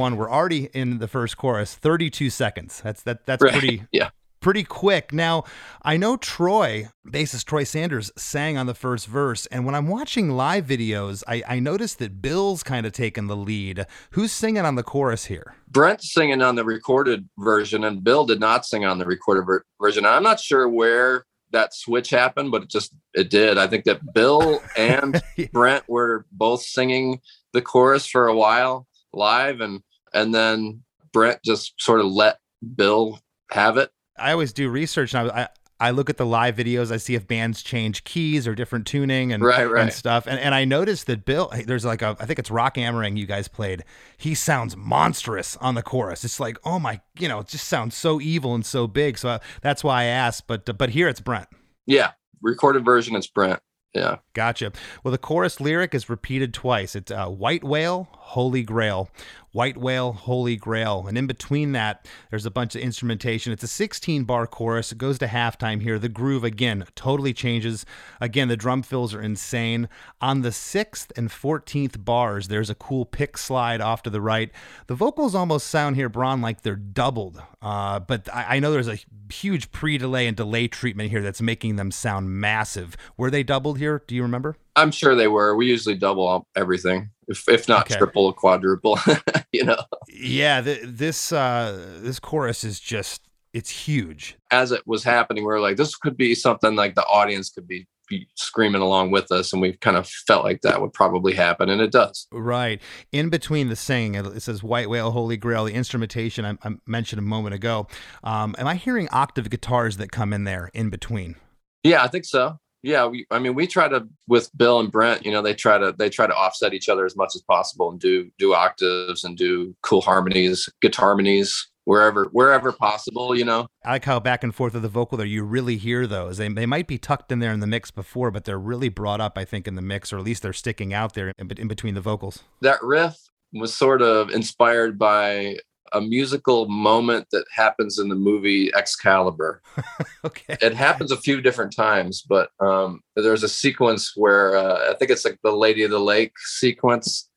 [0.03, 0.17] One.
[0.17, 2.81] We're already in the first chorus, 32 seconds.
[2.83, 3.53] That's that that's right.
[3.53, 4.11] pretty yeah.
[4.41, 5.13] Pretty quick.
[5.13, 5.45] Now,
[5.83, 10.31] I know Troy, bassist Troy Sanders, sang on the first verse, and when I'm watching
[10.33, 13.87] live videos, I, I noticed that Bill's kind of taking the lead.
[14.11, 15.55] Who's singing on the chorus here?
[15.71, 19.65] Brent's singing on the recorded version, and Bill did not sing on the recorded ver-
[19.81, 20.05] version.
[20.05, 23.59] I'm not sure where that switch happened, but it just it did.
[23.59, 27.21] I think that Bill and Brent were both singing
[27.53, 29.83] the chorus for a while live and
[30.15, 32.39] and then Brent just sort of let
[32.77, 33.19] Bill
[33.51, 33.91] have it.
[34.19, 35.49] I always do research and I, I
[35.83, 36.93] I look at the live videos.
[36.93, 39.83] I see if bands change keys or different tuning and right, right.
[39.83, 40.29] and stuff.
[40.29, 43.17] And and I noticed that Bill, there's like a, I think it's Rock am Ring
[43.17, 43.83] you guys played.
[44.17, 46.25] He sounds monstrous on the chorus.
[46.25, 49.19] It's like, oh my, you know, it just sounds so evil and so big.
[49.19, 50.47] So I, that's why I asked.
[50.47, 51.49] But but here it's Brent.
[51.85, 53.17] Yeah, recorded version.
[53.17, 53.59] It's Brent.
[53.93, 54.19] Yeah.
[54.35, 54.73] Gotcha.
[55.03, 56.97] Well, the chorus lyric is repeated twice.
[56.97, 59.11] It's uh, White Whale, Holy Grail.
[59.53, 61.05] White Whale, Holy Grail.
[61.07, 63.53] And in between that, there's a bunch of instrumentation.
[63.53, 64.93] It's a 16 bar chorus.
[64.93, 65.99] It goes to halftime here.
[65.99, 67.85] The groove, again, totally changes.
[68.21, 69.89] Again, the drum fills are insane.
[70.21, 74.51] On the sixth and 14th bars, there's a cool pick slide off to the right.
[74.87, 77.43] The vocals almost sound here, Brann, like they're doubled.
[77.61, 78.99] Uh, but I, I know there's a
[79.31, 82.97] huge pre delay and delay treatment here that's making them sound massive.
[83.19, 84.03] Were they doubled here?
[84.07, 84.57] Do you remember?
[84.77, 85.55] I'm sure they were.
[85.55, 87.99] We usually double everything, if if not okay.
[87.99, 88.99] triple, quadruple.
[89.53, 89.79] you know.
[90.09, 94.37] Yeah, the, this uh, this chorus is just it's huge.
[94.51, 97.69] As it was happening, we were like, this could be something like the audience could
[97.69, 101.33] be be screaming along with us and we kind of felt like that would probably
[101.33, 102.83] happen and it does right
[103.13, 107.21] in between the singing it says white whale holy grail the instrumentation i, I mentioned
[107.21, 107.87] a moment ago
[108.25, 111.37] um, am i hearing octave guitars that come in there in between
[111.85, 115.25] yeah i think so yeah we, i mean we try to with bill and brent
[115.25, 117.91] you know they try to they try to offset each other as much as possible
[117.91, 123.67] and do do octaves and do cool harmonies guitar harmonies wherever wherever possible you know?
[123.85, 126.39] I like how back and forth of the vocal there you really hear those.
[126.39, 129.21] They, they might be tucked in there in the mix before but they're really brought
[129.21, 131.69] up i think in the mix or at least they're sticking out there in, in
[131.69, 132.45] between the vocals.
[132.63, 133.17] That riff
[133.53, 135.59] was sort of inspired by
[135.95, 139.63] a musical moment that happens in the movie Excalibur.
[140.25, 140.57] Okay.
[140.63, 145.11] It happens a few different times, but um, there's a sequence where uh, I think
[145.11, 147.29] it's like the Lady of the Lake sequence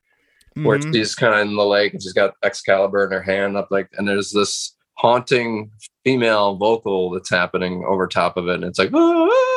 [0.56, 0.94] where Mhm.
[0.94, 3.90] she's kind of in the lake and she's got Excalibur in her hand up like,
[3.98, 5.72] and there's this haunting
[6.06, 8.92] female vocal that's happening over top of it, and it's like.
[8.92, 9.55] The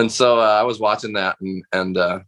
[0.00, 2.20] And so uh, I was watching that, and and uh,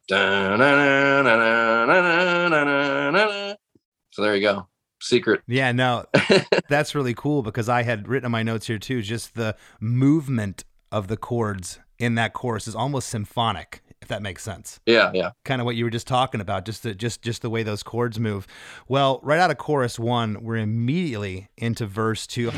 [4.10, 4.66] so there you go,
[5.00, 5.40] secret.
[5.46, 6.04] Yeah, no,
[6.68, 9.00] that's really cool because I had written in my notes here too.
[9.00, 14.42] Just the movement of the chords in that chorus is almost symphonic, if that makes
[14.42, 14.78] sense.
[14.84, 15.30] Yeah, yeah.
[15.46, 17.82] Kind of what you were just talking about, just the, just just the way those
[17.82, 18.46] chords move.
[18.86, 22.50] Well, right out of chorus one, we're immediately into verse two.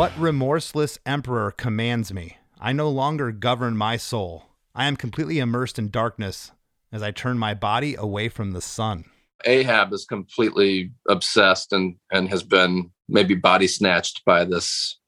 [0.00, 2.38] What remorseless emperor commands me?
[2.58, 4.46] I no longer govern my soul.
[4.74, 6.52] I am completely immersed in darkness
[6.90, 9.09] as I turn my body away from the sun.
[9.44, 14.98] Ahab is completely obsessed and and has been maybe body snatched by this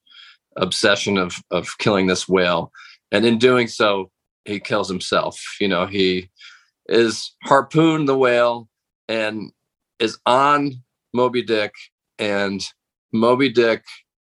[0.57, 2.73] obsession of of killing this whale,
[3.11, 4.11] and in doing so,
[4.45, 5.41] he kills himself.
[5.61, 6.31] You know, he
[6.89, 8.69] is harpooned the whale
[9.09, 9.53] and
[9.99, 10.83] is on
[11.15, 11.73] Moby Dick,
[12.19, 12.63] and
[13.13, 13.85] Moby Dick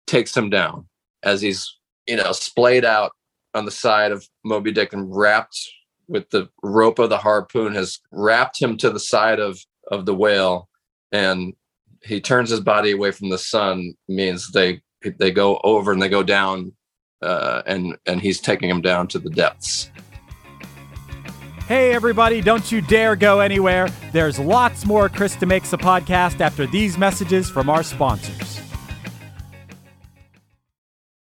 [0.08, 0.88] takes him down
[1.24, 3.12] as he's you know splayed out
[3.54, 5.58] on the side of Moby Dick and wrapped
[6.08, 9.60] with the rope of the harpoon has wrapped him to the side of
[9.92, 10.70] of the whale
[11.12, 11.54] and
[12.04, 14.82] he turns his body away from the sun means they
[15.20, 16.72] they go over and they go down
[17.22, 19.90] uh, and and he's taking him down to the depths
[21.68, 23.88] Hey, everybody, don't you dare go anywhere.
[24.12, 28.60] There's lots more Krista Makes a Podcast after these messages from our sponsors.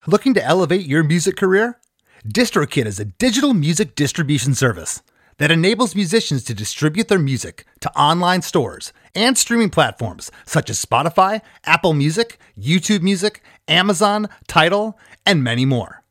[0.09, 1.79] Looking to elevate your music career?
[2.27, 5.01] DistroKid is a digital music distribution service
[5.43, 10.85] that enables musicians to distribute their music to online stores and streaming platforms such as
[10.85, 16.05] Spotify, Apple Music, YouTube Music, Amazon, Tidal, and many more.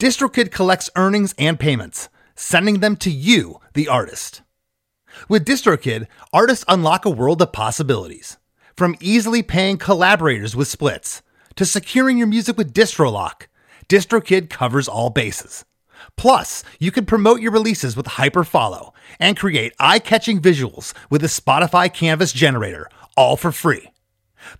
[0.00, 4.42] DistroKid collects earnings and payments, sending them to you, the artist.
[5.28, 8.36] With DistroKid, artists unlock a world of possibilities.
[8.76, 11.22] From easily paying collaborators with splits
[11.54, 13.42] to securing your music with DistroLock,
[13.88, 15.64] DistroKid covers all bases.
[16.16, 21.92] Plus, you can promote your releases with Hyperfollow and create eye-catching visuals with the Spotify
[21.92, 23.90] Canvas generator, all for free.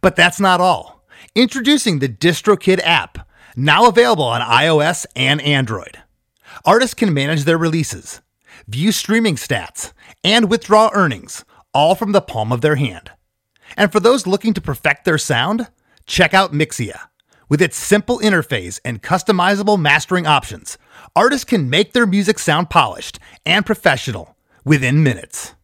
[0.00, 1.04] But that's not all.
[1.34, 5.98] Introducing the DistroKid app, now available on iOS and Android.
[6.64, 8.20] Artists can manage their releases,
[8.68, 13.10] view streaming stats, and withdraw earnings, all from the palm of their hand.
[13.76, 15.68] And for those looking to perfect their sound,
[16.06, 16.98] check out Mixea.
[17.48, 20.78] With its simple interface and customizable mastering options,
[21.14, 25.54] artists can make their music sound polished and professional within minutes.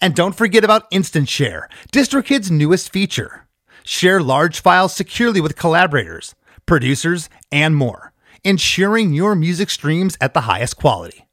[0.00, 3.46] And don't forget about Instant Share, DistroKid's newest feature.
[3.84, 6.34] Share large files securely with collaborators,
[6.66, 8.12] producers, and more,
[8.44, 11.26] ensuring your music streams at the highest quality.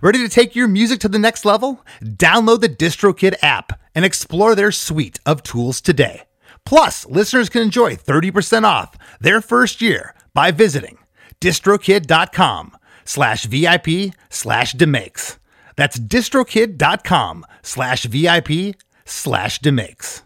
[0.00, 1.84] Ready to take your music to the next level?
[2.02, 6.22] Download the DistroKid app and explore their suite of tools today.
[6.64, 10.98] Plus, listeners can enjoy 30% off their first year by visiting
[11.40, 12.76] distrokid.com
[13.08, 15.38] slash VIP slash demakes.
[15.76, 20.24] That's distrokid.com slash VIP slash demakes.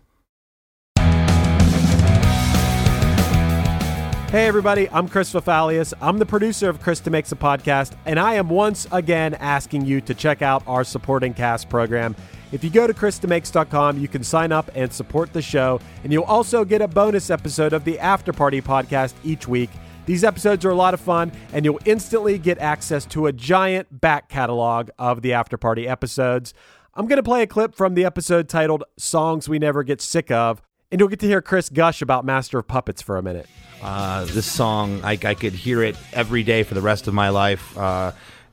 [4.32, 5.92] Hey, everybody, I'm Chris Fafalius.
[6.00, 10.00] I'm the producer of Krista Makes a Podcast, and I am once again asking you
[10.00, 12.16] to check out our supporting cast program.
[12.50, 16.24] If you go to KristaMakes.com, you can sign up and support the show, and you'll
[16.24, 19.68] also get a bonus episode of the After Party podcast each week.
[20.04, 24.00] These episodes are a lot of fun, and you'll instantly get access to a giant
[24.00, 26.54] back catalog of the After Party episodes.
[26.94, 30.30] I'm going to play a clip from the episode titled Songs We Never Get Sick
[30.32, 30.60] of,
[30.90, 33.46] and you'll get to hear Chris gush about Master of Puppets for a minute.
[33.80, 37.28] Uh, this song, I, I could hear it every day for the rest of my
[37.28, 37.78] life.
[37.78, 38.10] Uh,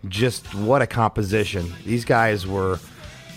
[0.07, 1.73] just what a composition.
[1.83, 2.79] These guys were,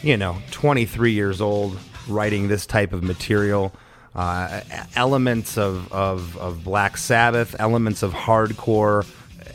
[0.03, 3.73] you know, 23 years old writing this type of material.
[4.15, 4.61] Uh,
[4.95, 9.07] elements of, of, of Black Sabbath, elements of hardcore,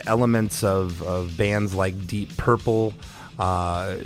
[0.08, 2.94] elements of, of bands like Deep Purple,
[3.38, 3.98] uh,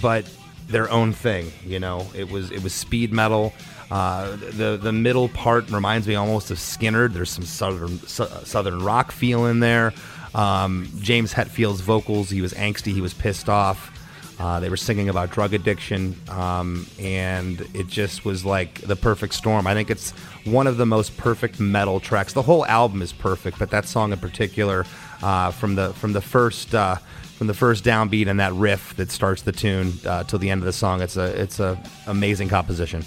[0.00, 0.30] but
[0.68, 1.50] their own thing.
[1.64, 3.52] You know, it was it was speed metal.
[3.90, 7.12] Uh, the the middle part reminds me almost of Skynyrd.
[7.12, 9.92] There's some southern su- southern rock feel in there.
[10.34, 13.90] Um, James Hetfield's vocals, he was angsty, he was pissed off.
[14.38, 19.34] Uh, they were singing about drug addiction, um, and it just was like the perfect
[19.34, 19.66] storm.
[19.66, 20.10] I think it's
[20.44, 22.32] one of the most perfect metal tracks.
[22.32, 24.86] The whole album is perfect, but that song in particular,
[25.22, 26.96] uh, from the from the first uh,
[27.36, 30.60] from the first downbeat and that riff that starts the tune uh, till the end
[30.60, 33.04] of the song, it's a it's a amazing composition.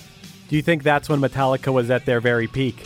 [0.47, 2.85] Do you think that's when Metallica was at their very peak?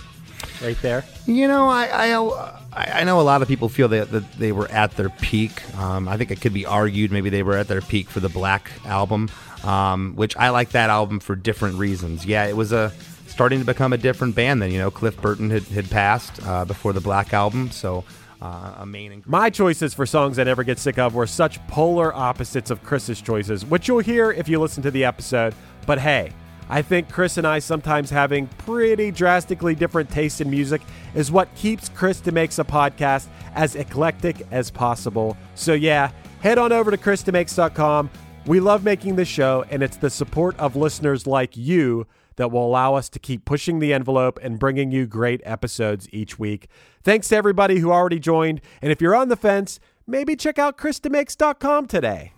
[0.64, 1.06] Right there.
[1.28, 4.70] You know, I I, I know a lot of people feel that, that they were
[4.70, 5.78] at their peak.
[5.78, 8.30] Um, I think it could be argued maybe they were at their peak for the
[8.30, 9.30] Black album,
[9.64, 12.26] um, which I like that album for different reasons.
[12.26, 12.94] Yeah, it was a
[13.28, 14.72] starting to become a different band then.
[14.72, 18.06] You know, Cliff Burton had, had passed uh, before the Black album, so
[18.42, 19.22] uh, a main.
[19.26, 23.22] My choices for songs I never get sick of were such polar opposites of Chris's
[23.22, 25.54] choices, which you'll hear if you listen to the episode.
[25.86, 26.32] But hey,
[26.72, 30.82] I think Chris and I sometimes having pretty drastically different tastes in music
[31.14, 35.36] is what keeps Chris DeMakes a podcast as eclectic as possible.
[35.54, 38.10] So yeah, head on over to ChrisDeMakes.com.
[38.46, 42.08] We love making this show, and it's the support of listeners like you
[42.38, 46.40] that will allow us to keep pushing the envelope and bringing you great episodes each
[46.40, 46.70] week.
[47.04, 50.78] Thanks to everybody who already joined, and if you're on the fence, maybe check out
[50.78, 52.32] ChrisDeMakes.com today.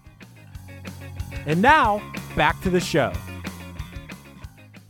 [1.46, 2.02] And now,
[2.36, 3.14] back to the show.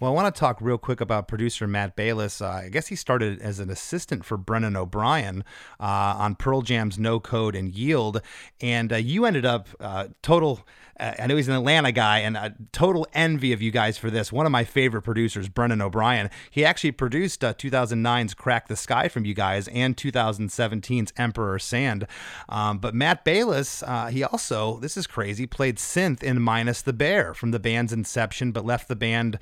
[0.04, 2.42] Well, I want to talk real quick about producer Matt Bayles.
[2.42, 5.46] Uh, I guess he started as an assistant for Brendan O'Brien
[5.80, 8.22] uh, on Pearl Jam's No Code and Yield,
[8.60, 10.68] and uh, you ended up uh, total.
[11.00, 14.10] Uh, I know he's an Atlanta guy, and a total envy of you guys for
[14.10, 14.32] this.
[14.32, 16.30] One of my favorite producers, Brendan O'Brien.
[16.52, 22.08] He actually produced 2009's uh, "Crack the Skye from you guys and 2017's "Emperor Sand."
[22.50, 27.34] Um, but Matt Bayles, he also this is crazy, played synth in "Minus the Bear"
[27.34, 29.40] from the band's inception, but left the band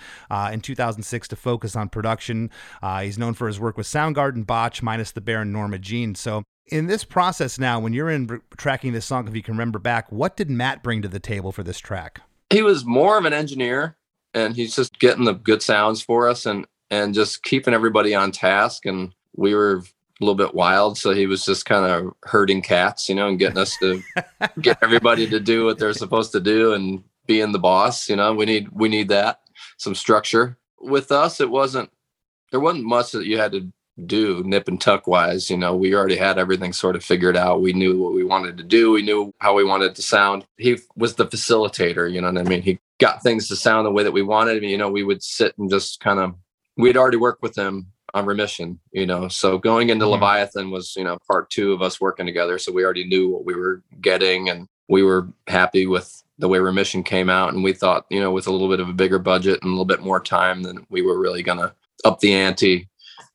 [0.52, 2.50] in 2006 to focus on production.
[2.82, 6.16] Uh, he's known for his work with Soundgarden, Botch, Minus the Bear, and Norma Jean.
[6.16, 9.78] So in this process now, when you're in tracking this song, if you can remember
[9.78, 12.22] back, what did Matt bring to the table for this track?
[12.50, 13.98] He was more of an engineer,
[14.34, 18.32] and he's just getting the good sounds for us, and and just keeping everybody on
[18.32, 18.86] task.
[18.86, 19.84] And we were a
[20.24, 23.58] little bit wild, so he was just kind of herding cats, you know, and getting
[23.58, 24.02] us to
[24.62, 28.10] get everybody to do what they're supposed to do and being the boss.
[28.10, 29.42] You know, we need we need that
[29.78, 30.58] some structure.
[30.80, 31.92] With us, it wasn't
[32.52, 33.72] there wasn't much that you had to
[34.06, 35.50] do nip and tuck wise.
[35.50, 37.62] You know, we already had everything sort of figured out.
[37.62, 38.92] We knew what we wanted to do.
[38.92, 40.46] We knew how we wanted to sound.
[40.58, 42.12] He was the facilitator.
[42.12, 42.62] You know what I mean?
[42.62, 44.64] He got things to sound the way that we wanted.
[44.64, 46.36] You know, we would sit and just kind of.
[46.78, 48.80] We'd already worked with him on remission.
[48.92, 50.14] You know, so going into mm-hmm.
[50.14, 52.58] Leviathan was you know part two of us working together.
[52.58, 56.60] So we already knew what we were getting, and we were happy with the way
[56.60, 59.20] remission came out and we thought you know with a little bit of a bigger
[59.20, 62.90] budget and a little bit more time then we were really gonna up the ante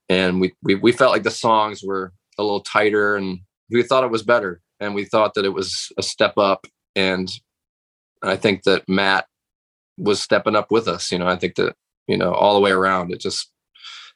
[0.09, 3.41] and we, we we felt like the songs were a little tighter and
[3.71, 7.29] we thought it was better and we thought that it was a step up and
[8.23, 9.27] i think that matt
[9.99, 11.75] was stepping up with us you know i think that
[12.07, 13.51] you know all the way around it just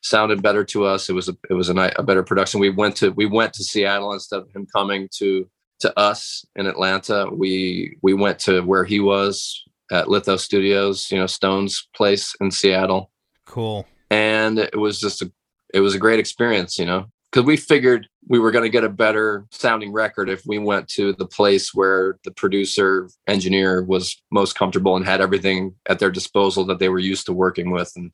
[0.02, 2.70] sounded better to us it was a it was a, night, a better production we
[2.70, 5.46] went to we went to seattle instead of him coming to
[5.80, 7.28] to us in Atlanta.
[7.32, 12.50] We we went to where he was at Litho Studios, you know, Stone's place in
[12.50, 13.10] Seattle.
[13.46, 13.86] Cool.
[14.10, 15.32] And it was just a
[15.72, 18.84] it was a great experience, you know, because we figured we were going to get
[18.84, 24.20] a better sounding record if we went to the place where the producer engineer was
[24.30, 27.92] most comfortable and had everything at their disposal that they were used to working with.
[27.96, 28.12] And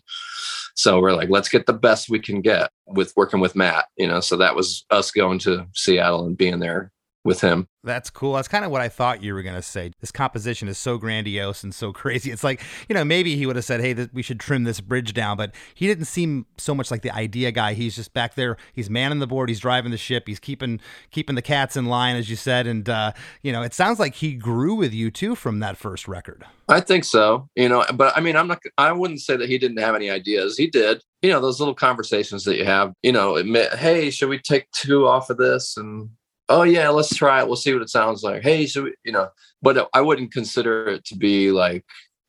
[0.75, 4.07] so we're like let's get the best we can get with working with matt you
[4.07, 4.21] know?
[4.21, 6.93] So that was us going to seattle and being there
[7.27, 7.69] with him.
[7.85, 8.35] That's cool.
[8.35, 9.93] That's kind of what I thought you were going to say.
[10.01, 12.31] This composition is so grandiose and so crazy.
[12.31, 14.81] It's like, you know, maybe he would have said, hey, th- we should trim this
[14.81, 17.75] bridge down, but he didn't seem so much like the idea guy.
[17.75, 18.57] He's just back there.
[18.73, 19.49] He's manning the board.
[19.49, 20.25] He's driving the ship.
[20.27, 22.67] He's keeping keeping the cats in line, as you said.
[22.67, 23.13] And, uh,
[23.43, 26.45] you know, it sounds like he grew with you too from that first record.
[26.69, 27.49] I think so.
[27.55, 30.11] You know, but I mean, I'm not, I wouldn't say that he didn't have any
[30.11, 30.57] ideas.
[30.57, 31.03] He did.
[31.23, 34.71] You know, those little conversations that you have, you know, admit, hey, should we take
[34.73, 35.77] two off of this?
[35.77, 36.11] And,
[36.49, 37.47] oh yeah, let's try it.
[37.47, 38.43] We'll see what it sounds like.
[38.43, 39.29] Hey, so you know,
[39.63, 41.85] but I wouldn't consider it to be like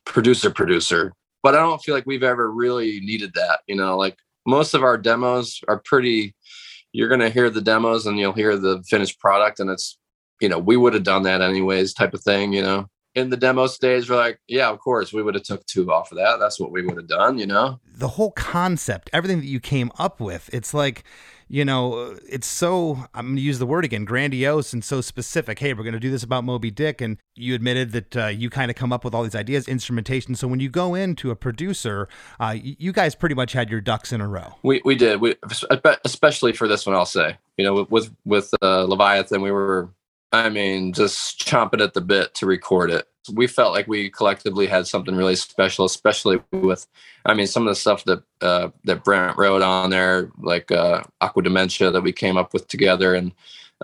[0.06, 1.14] producer producer.
[1.44, 3.60] But I don't feel like we've ever really needed that.
[3.68, 6.36] You know, like most of our demos are pretty.
[6.94, 9.98] You're gonna hear the demos and you'll hear the finished product, and it's
[10.42, 12.54] you know we would have done that anyways, type of thing.
[12.54, 15.66] You know, in the demo stage, we're like, yeah, of course, we would have took
[15.66, 16.38] two off of that.
[16.40, 17.38] That's what we would have done.
[17.38, 21.04] You know, the whole concept, everything that you came up with, it's like
[21.50, 25.60] you know, it's so, I'm going to use the word again, grandiose and so specific.
[25.60, 27.02] Hey, we're going to do this about Moby Dick.
[27.02, 30.36] And you admitted that uh, you kind of come up with all these ideas, instrumentation.
[30.36, 34.12] So when you go into a producer, uh, you guys pretty much had your ducks
[34.12, 34.56] in a row.
[34.64, 35.22] We, we did.
[35.22, 35.36] We,
[36.04, 39.90] especially for this one, I'll say, you know, with, with, with uh, Leviathan, we were,
[40.34, 44.68] I mean, just chomping at the bit to record it we felt like we collectively
[44.68, 46.88] had something really special, especially with,
[47.26, 51.04] I mean, some of the stuff that uh, that Brent wrote on there, like uh,
[51.22, 53.32] Aqua Dementia that we came up with together, and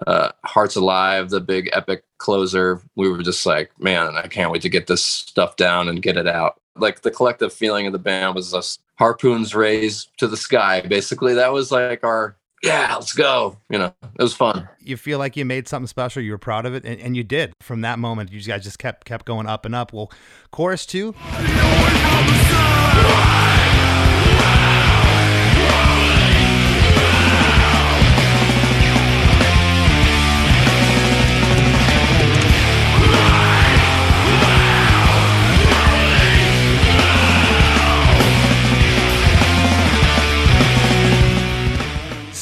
[0.08, 2.82] uh, Hearts Alive, the big epic closer.
[2.96, 6.18] We were just like, man, I can't wait to get this stuff down and get
[6.18, 6.60] it out.
[6.76, 10.82] Like the collective feeling of the band was us harpoons raised to the sky.
[10.82, 13.58] Basically, that was like our yeah, let's go.
[13.70, 14.70] You know, it was fun.
[14.80, 16.24] You feel like you made something special.
[16.24, 17.54] You were proud of it, and, and you did.
[17.62, 19.92] From that moment, you guys just kept kept going up and up.
[19.92, 20.12] Well,
[20.52, 21.14] chorus two.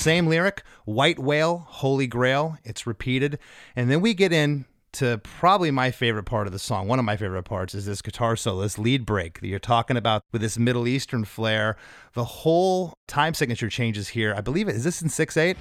[0.01, 2.57] Same lyric, White Whale, Holy Grail.
[2.63, 3.37] It's repeated.
[3.75, 6.87] And then we get in to probably my favorite part of the song.
[6.87, 9.97] One of my favorite parts is this guitar solo, this lead break that you're talking
[9.97, 11.77] about with this Middle Eastern flair.
[12.13, 14.33] The whole time signature changes here.
[14.35, 15.55] I believe it is this in 6 8?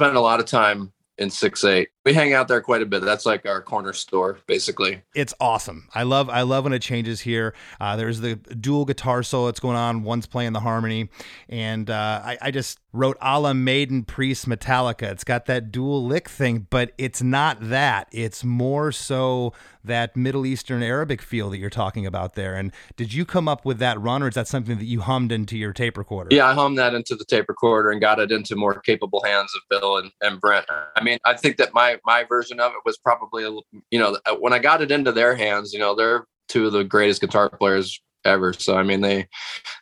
[0.00, 1.90] Spent a lot of time in six eight.
[2.04, 3.02] We hang out there quite a bit.
[3.02, 5.02] That's like our corner store, basically.
[5.14, 5.88] It's awesome.
[5.94, 7.54] I love I love when it changes here.
[7.78, 10.02] Uh, there's the dual guitar solo that's going on.
[10.02, 11.10] One's playing the harmony,
[11.48, 15.10] and uh, I, I just wrote a la Maiden, Priest, Metallica.
[15.10, 18.08] It's got that dual lick thing, but it's not that.
[18.12, 19.52] It's more so
[19.84, 22.54] that Middle Eastern Arabic feel that you're talking about there.
[22.54, 25.32] And did you come up with that run, or is that something that you hummed
[25.32, 26.34] into your tape recorder?
[26.34, 29.54] Yeah, I hummed that into the tape recorder and got it into more capable hands
[29.54, 30.66] of Bill and, and Brent.
[30.96, 33.42] I mean, I think that my my version of it was probably,
[33.90, 36.84] you know, when I got it into their hands, you know, they're two of the
[36.84, 38.52] greatest guitar players ever.
[38.52, 39.28] So I mean, they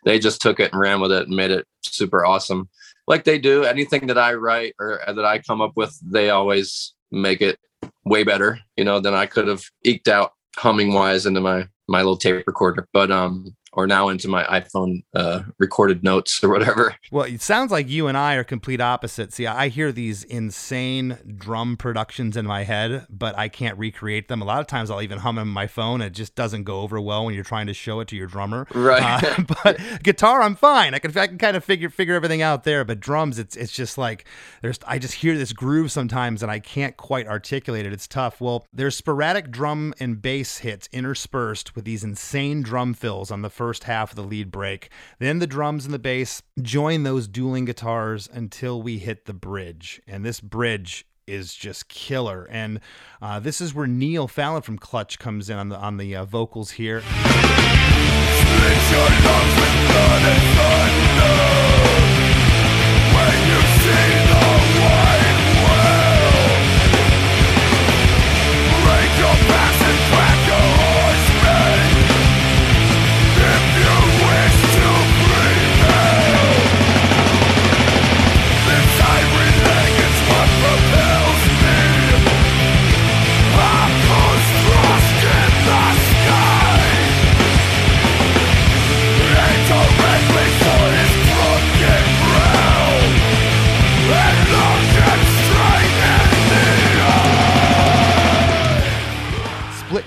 [0.05, 2.69] they just took it and ran with it and made it super awesome
[3.09, 6.93] like they do anything that i write or that i come up with they always
[7.11, 7.59] make it
[8.05, 11.97] way better you know than i could have eked out humming wise into my my
[11.97, 16.95] little tape recorder but um or now into my iPhone uh, recorded notes or whatever.
[17.11, 19.35] Well, it sounds like you and I are complete opposites.
[19.35, 24.41] See, I hear these insane drum productions in my head, but I can't recreate them.
[24.41, 26.01] A lot of times I'll even hum them on my phone.
[26.01, 28.67] It just doesn't go over well when you're trying to show it to your drummer.
[28.73, 29.23] Right.
[29.23, 30.93] Uh, but guitar, I'm fine.
[30.93, 32.85] I can I can kind of figure figure everything out there.
[32.85, 34.25] But drums, it's it's just like
[34.61, 37.93] there's I just hear this groove sometimes and I can't quite articulate it.
[37.93, 38.39] It's tough.
[38.39, 43.49] Well, there's sporadic drum and bass hits interspersed with these insane drum fills on the
[43.59, 44.89] first half of the lead break.
[45.19, 50.01] Then the drums and the bass join those dueling guitars until we hit the bridge.
[50.07, 52.47] And this bridge is just killer.
[52.49, 52.79] And
[53.21, 56.23] uh, this is where Neil Fallon from Clutch comes in on the on the uh,
[56.23, 57.03] vocals here.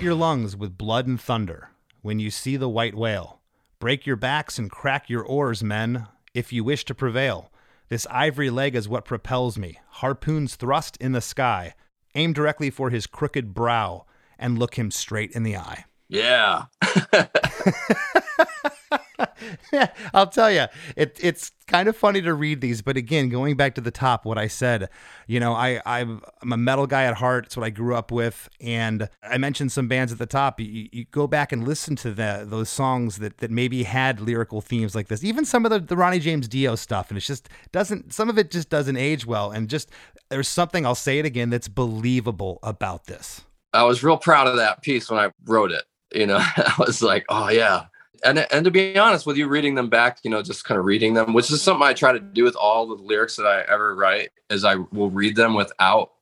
[0.02, 3.40] Your lungs with blood and thunder when you see the white whale.
[3.78, 7.52] Break your backs and crack your oars, men, if you wish to prevail.
[7.88, 9.78] This ivory leg is what propels me.
[9.88, 11.74] Harpoons thrust in the sky.
[12.14, 14.04] Aim directly for his crooked brow
[14.38, 15.84] and look him straight in the eye.
[16.08, 16.64] Yeah.
[20.14, 20.66] I'll tell you,
[20.96, 24.24] it, it's kind of funny to read these, but again, going back to the top,
[24.24, 24.88] what I said,
[25.26, 27.46] you know, I I'm, I'm a metal guy at heart.
[27.46, 30.60] It's what I grew up with, and I mentioned some bands at the top.
[30.60, 34.60] You, you go back and listen to the those songs that that maybe had lyrical
[34.60, 37.48] themes like this, even some of the, the Ronnie James Dio stuff, and it's just
[37.72, 39.90] doesn't some of it just doesn't age well, and just
[40.28, 43.42] there's something I'll say it again that's believable about this.
[43.72, 45.84] I was real proud of that piece when I wrote it.
[46.14, 47.86] You know, I was like, oh yeah,
[48.24, 50.84] and and to be honest with you, reading them back, you know, just kind of
[50.84, 53.62] reading them, which is something I try to do with all the lyrics that I
[53.72, 56.12] ever write, is I will read them without,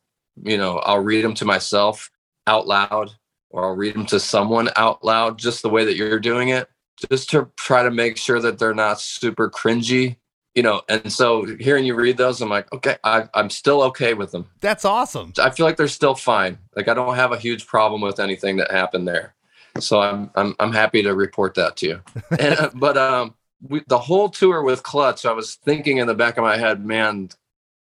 [0.43, 2.11] you know, I'll read them to myself
[2.47, 3.11] out loud,
[3.51, 6.69] or I'll read them to someone out loud, just the way that you're doing it,
[7.11, 10.17] just to try to make sure that they're not super cringy,
[10.55, 10.83] you know.
[10.89, 14.47] And so hearing you read those, I'm like, okay, I, I'm still okay with them.
[14.61, 15.33] That's awesome.
[15.39, 16.59] I feel like they're still fine.
[16.75, 19.35] Like I don't have a huge problem with anything that happened there.
[19.79, 22.01] So I'm I'm I'm happy to report that to you.
[22.39, 23.35] and, uh, but um,
[23.67, 26.85] we, the whole tour with Clutch, I was thinking in the back of my head,
[26.85, 27.31] man,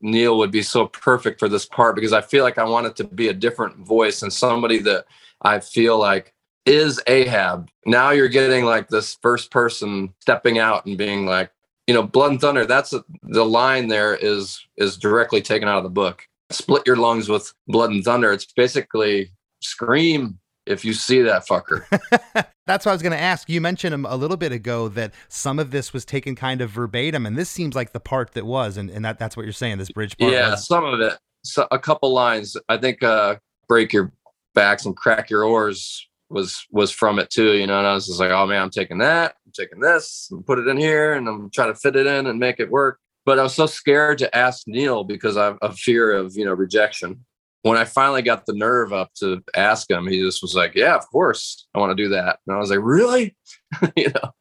[0.02, 2.96] Neil would be so perfect for this part because I feel like I want it
[2.98, 5.06] to be a different voice and somebody that
[5.42, 6.34] I feel like
[6.66, 7.70] is Ahab.
[7.86, 11.52] Now you're getting like this first person stepping out and being like,
[11.88, 12.66] you know, Blood and Thunder.
[12.66, 16.28] That's a, the line there is is directly taken out of the book.
[16.50, 18.32] Split your lungs with blood and thunder.
[18.32, 21.84] It's basically scream if you see that fucker.
[22.68, 23.50] That's what I was going to ask.
[23.50, 27.26] You mentioned a little bit ago that some of this was taken kind of verbatim,
[27.26, 29.78] and this seems like the part that was, and, and that, that's what you're saying.
[29.78, 30.34] This bridge part.
[30.34, 30.68] Yeah, was.
[30.68, 31.18] some of it.
[31.44, 32.58] So a couple lines.
[32.68, 33.38] I think uh,
[33.68, 34.12] "break your
[34.54, 37.54] backs and crack your oars" was was from it too.
[37.54, 39.36] You know, and I was just like, "Oh man, I'm taking that.
[39.46, 42.28] I'm taking this, and put it in here, and I'm trying to fit it in
[42.28, 45.58] and make it work." But I was so scared to ask Neil because I have
[45.62, 47.24] a fear of you know rejection
[47.64, 50.96] when I finally got the nerve up to ask him, he just was like, "Yeah,
[50.96, 53.36] of course, I want to do that." And I was like, "Really?"
[53.98, 54.32] you know.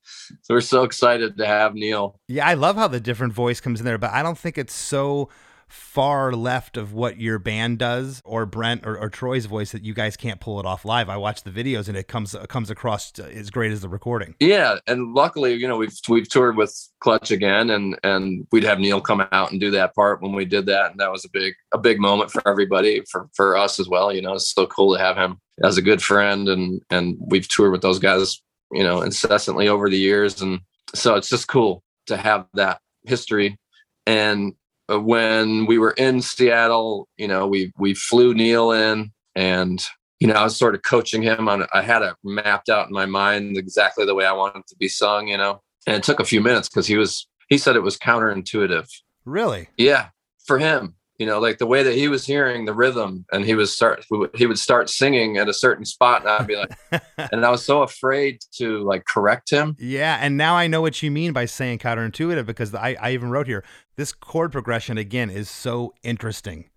[0.42, 2.20] So we're so excited to have Neil.
[2.28, 4.74] Yeah, I love how the different voice comes in there, but I don't think it's
[4.74, 5.28] so
[5.68, 9.94] far left of what your band does or Brent or, or, Troy's voice that you
[9.94, 11.08] guys can't pull it off live.
[11.08, 14.34] I watch the videos and it comes it comes across as great as the recording.
[14.38, 18.78] Yeah, and luckily, you know, we've we've toured with Clutch again, and and we'd have
[18.78, 21.30] Neil come out and do that part when we did that, and that was a
[21.32, 24.12] big a big moment for everybody, for for us as well.
[24.12, 27.48] You know, it's so cool to have him as a good friend, and and we've
[27.48, 28.40] toured with those guys,
[28.72, 30.60] you know, incessantly over the years, and
[30.94, 33.58] so it's just cool to have that history
[34.06, 34.54] and
[34.91, 39.84] Uh, when we were in Seattle, you know, we we flew Neil in, and
[40.20, 41.66] you know, I was sort of coaching him on.
[41.72, 44.76] I had it mapped out in my mind exactly the way I wanted it to
[44.76, 47.76] be sung, you know, and it took a few minutes because he was he said
[47.76, 48.89] it was counterintuitive.
[49.24, 49.68] Really?
[49.76, 50.09] Yeah,
[50.45, 53.54] for him you know like the way that he was hearing the rhythm and he
[53.54, 54.04] was start
[54.34, 56.76] he would start singing at a certain spot and i'd be like
[57.32, 61.02] and i was so afraid to like correct him yeah and now i know what
[61.02, 63.64] you mean by saying counterintuitive because i, I even wrote here
[63.96, 66.70] this chord progression again is so interesting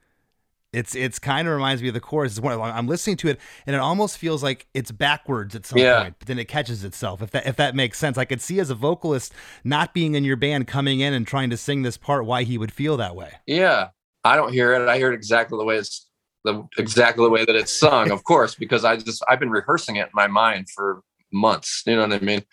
[0.72, 2.40] it's it's kind of reminds me of the chorus.
[2.44, 6.04] I'm listening to it, and it almost feels like it's backwards at some yeah.
[6.04, 7.22] point, but then it catches itself.
[7.22, 9.34] If that if that makes sense, I could see as a vocalist
[9.64, 12.58] not being in your band coming in and trying to sing this part, why he
[12.58, 13.32] would feel that way.
[13.48, 13.90] Yeah,
[14.30, 14.88] I don't hear it.
[14.88, 16.08] I hear it exactly the way it's
[16.44, 19.96] the exactly the way that it's sung, of course, because I just I've been rehearsing
[19.96, 21.02] it in my mind for
[21.32, 21.84] months.
[21.86, 22.44] You know what I mean?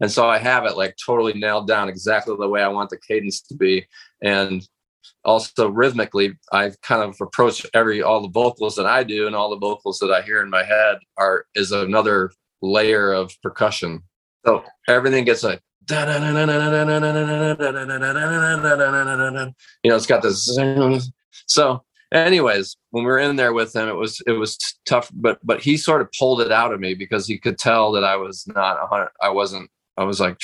[0.00, 2.98] And so I have it like totally nailed down exactly the way I want the
[2.98, 3.86] cadence to be.
[4.22, 4.66] And
[5.24, 9.50] also rhythmically, I kind of approach every all the vocals that I do and all
[9.50, 12.30] the vocals that I hear in my head are is another
[12.62, 14.02] layer of percussion.
[14.46, 15.58] So everything gets a
[19.82, 20.56] you know, it's got this.
[21.46, 25.38] So, anyways, when we were in there with him, it was it was tough, but
[25.44, 28.16] but he sort of pulled it out of me because he could tell that I
[28.16, 29.10] was not a hundred.
[29.20, 29.70] I wasn't.
[29.96, 30.38] I was like,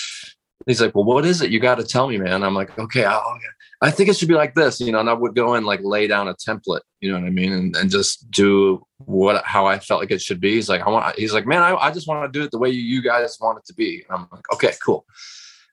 [0.66, 1.50] he's like, well, what is it?
[1.50, 2.42] You got to tell me, man.
[2.42, 3.38] I'm like, okay, I'll,
[3.82, 5.80] I think it should be like this, you know, and I would go and like
[5.82, 7.52] lay down a template, you know what I mean?
[7.52, 10.54] And, and just do what, how I felt like it should be.
[10.54, 12.60] He's like, I want, he's like, man, I, I just want to do it the
[12.60, 14.04] way you guys want it to be.
[14.08, 15.04] And I'm like, okay, cool.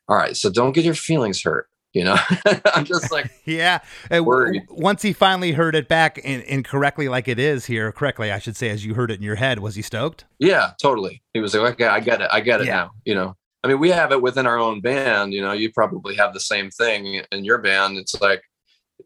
[0.08, 0.36] All right.
[0.36, 1.70] So don't get your feelings hurt.
[1.94, 2.18] You know,
[2.76, 3.80] I'm just like, yeah.
[4.12, 8.38] W- once he finally heard it back in, incorrectly, like it is here, correctly, I
[8.38, 10.26] should say, as you heard it in your head, was he stoked?
[10.38, 11.24] Yeah, totally.
[11.34, 12.30] He was like, okay, I get it.
[12.32, 12.76] I get it yeah.
[12.76, 12.92] now.
[13.06, 15.34] You know, I mean, we have it within our own band.
[15.34, 17.98] You know, you probably have the same thing in your band.
[17.98, 18.44] It's like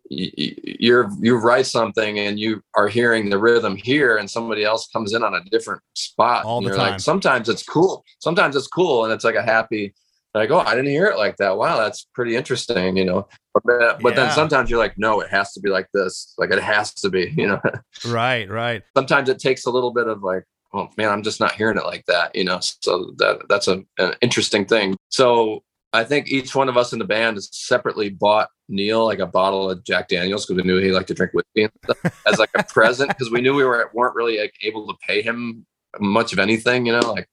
[0.10, 5.14] you're you write something and you are hearing the rhythm here, and somebody else comes
[5.14, 6.46] in on a different spot.
[6.46, 6.92] All the time.
[6.92, 8.04] Like, sometimes it's cool.
[8.20, 9.94] Sometimes it's cool, and it's like a happy.
[10.34, 11.58] Like, oh, I didn't hear it like that.
[11.58, 12.98] Wow, that's pretty interesting.
[12.98, 14.16] You know, but, but yeah.
[14.16, 16.34] then sometimes you're like, no, it has to be like this.
[16.38, 17.34] Like it has to be.
[17.44, 17.62] You know.
[18.08, 18.50] Right.
[18.50, 18.84] Right.
[18.96, 21.86] Sometimes it takes a little bit of like oh man, I'm just not hearing it
[21.86, 22.60] like that, you know.
[22.62, 24.98] So that that's a, an interesting thing.
[25.10, 25.64] So
[25.94, 29.28] I think each one of us in the band has separately bought Neil like a
[29.28, 31.70] bottle of Jack Daniels because we knew he liked to drink whiskey
[32.28, 35.22] as like a present because we knew we were weren't really like, able to pay
[35.22, 35.66] him
[36.00, 37.30] much of anything, you know, like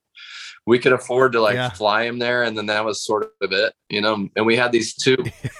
[0.66, 1.70] we could afford to like Yeah.
[1.70, 4.28] fly him there and then that was sort of it you know?
[4.36, 5.16] And we had these two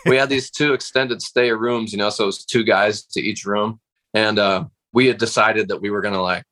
[0.07, 3.21] we had these two extended stay rooms you know so it was two guys to
[3.21, 3.81] each room.
[4.15, 6.45] And uh we had decided that we were gonna like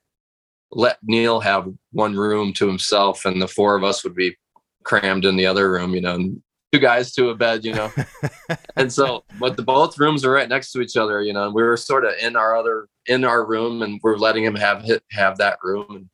[0.71, 4.37] let neil have one room to himself and the four of us would be
[4.85, 6.43] crammed in the other room you know and
[6.73, 7.91] two guys to a bed you know?
[8.77, 11.47] And so but the both rooms are right next to each other you know?
[11.47, 14.55] And we were sort of in our other in our room and we're letting him
[14.55, 16.09] have hit have that room and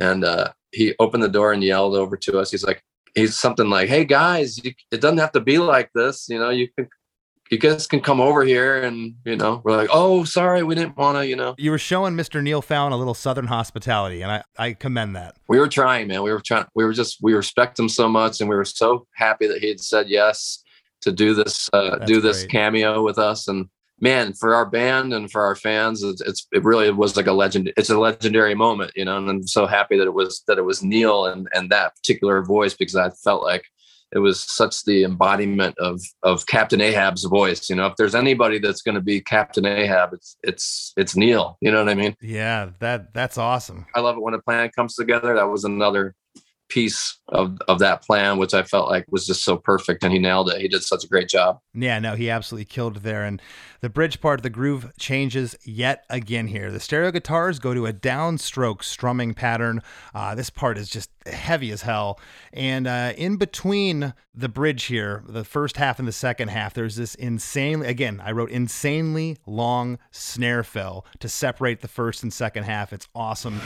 [0.00, 2.82] and uh he opened the door and yelled over to us he's like
[3.14, 6.50] he's something like hey guys you, it doesn't have to be like this you know
[6.50, 6.88] you can
[7.50, 10.96] you guys can come over here and you know we're like oh sorry we didn't
[10.96, 12.42] want to you know You were showing Mr.
[12.42, 15.36] Neil Fallon a little Southern hospitality, and I, I commend that.
[15.48, 18.40] we were trying man we were trying we were just we respect him so much
[18.40, 20.64] and we were so happy that he had said yes
[21.02, 22.50] to do this uh That's do this great.
[22.50, 23.68] cameo with us and
[24.04, 27.32] man for our band and for our fans it's, it's it really was like a
[27.42, 30.58] legend it's a legendary moment you know and i'm so happy that it was that
[30.58, 33.64] it was neil and and that particular voice because i felt like
[34.12, 38.58] it was such the embodiment of of captain ahab's voice you know if there's anybody
[38.58, 42.14] that's going to be captain ahab it's it's it's neil you know what i mean
[42.20, 43.86] Yeah, that that's awesome.
[43.94, 45.34] I love it when a plan comes together.
[45.34, 46.14] That was another
[46.68, 50.18] piece of of that plan, which I felt like was just so perfect, and he
[50.18, 50.60] nailed it.
[50.60, 51.60] He did such a great job.
[51.74, 53.24] Yeah, no, he absolutely killed there.
[53.24, 53.40] And
[53.80, 56.70] the bridge part the groove changes yet again here.
[56.70, 59.82] The stereo guitars go to a downstroke strumming pattern.
[60.14, 62.18] Uh, this part is just heavy as hell.
[62.52, 66.96] And uh, in between the bridge here, the first half and the second half, there's
[66.96, 72.64] this insanely, again, I wrote insanely long snare fill to separate the first and second
[72.64, 72.92] half.
[72.92, 73.60] It's awesome.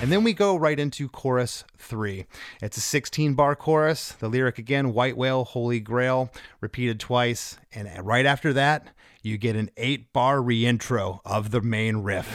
[0.00, 2.26] And then we go right into chorus three.
[2.62, 4.12] It's a 16 bar chorus.
[4.12, 7.58] The lyric again, White Whale, Holy Grail, repeated twice.
[7.74, 8.88] And right after that,
[9.22, 12.26] you get an eight bar reintro of the main riff.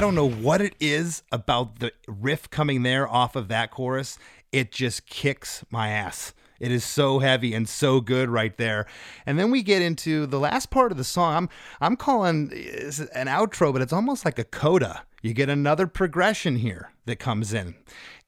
[0.00, 4.18] I don't know what it is about the riff coming there off of that chorus.
[4.50, 6.32] It just kicks my ass.
[6.58, 8.86] It is so heavy and so good right there.
[9.26, 11.34] And then we get into the last part of the song.
[11.34, 11.48] I'm
[11.82, 15.02] I'm calling an outro, but it's almost like a coda.
[15.20, 17.74] You get another progression here that comes in.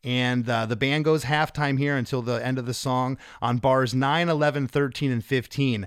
[0.05, 3.95] And uh, the band goes halftime here until the end of the song on bars
[3.95, 5.87] 9, 11, 13, and 15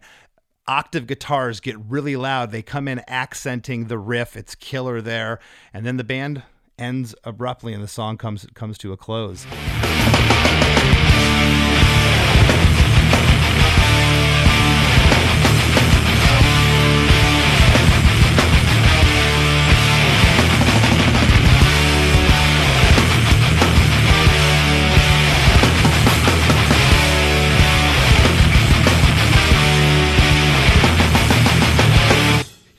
[0.67, 2.51] octave guitars get really loud.
[2.51, 4.35] They come in accenting the riff.
[4.35, 5.39] It's killer there.
[5.73, 6.43] And then the band
[6.77, 9.45] ends abruptly and the song comes comes to a close.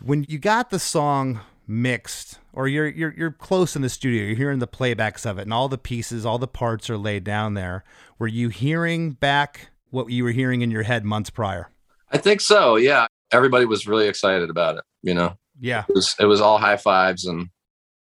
[0.07, 4.37] When you got the song mixed or you're you're you're close in the studio you're
[4.37, 7.55] hearing the playbacks of it and all the pieces all the parts are laid down
[7.55, 7.83] there
[8.21, 11.69] were you hearing back what you were hearing in your head months prior
[12.11, 12.77] I think so.
[12.77, 14.85] Yeah, everybody was really excited about it.
[15.03, 17.49] You know, yeah it was it was all high fives and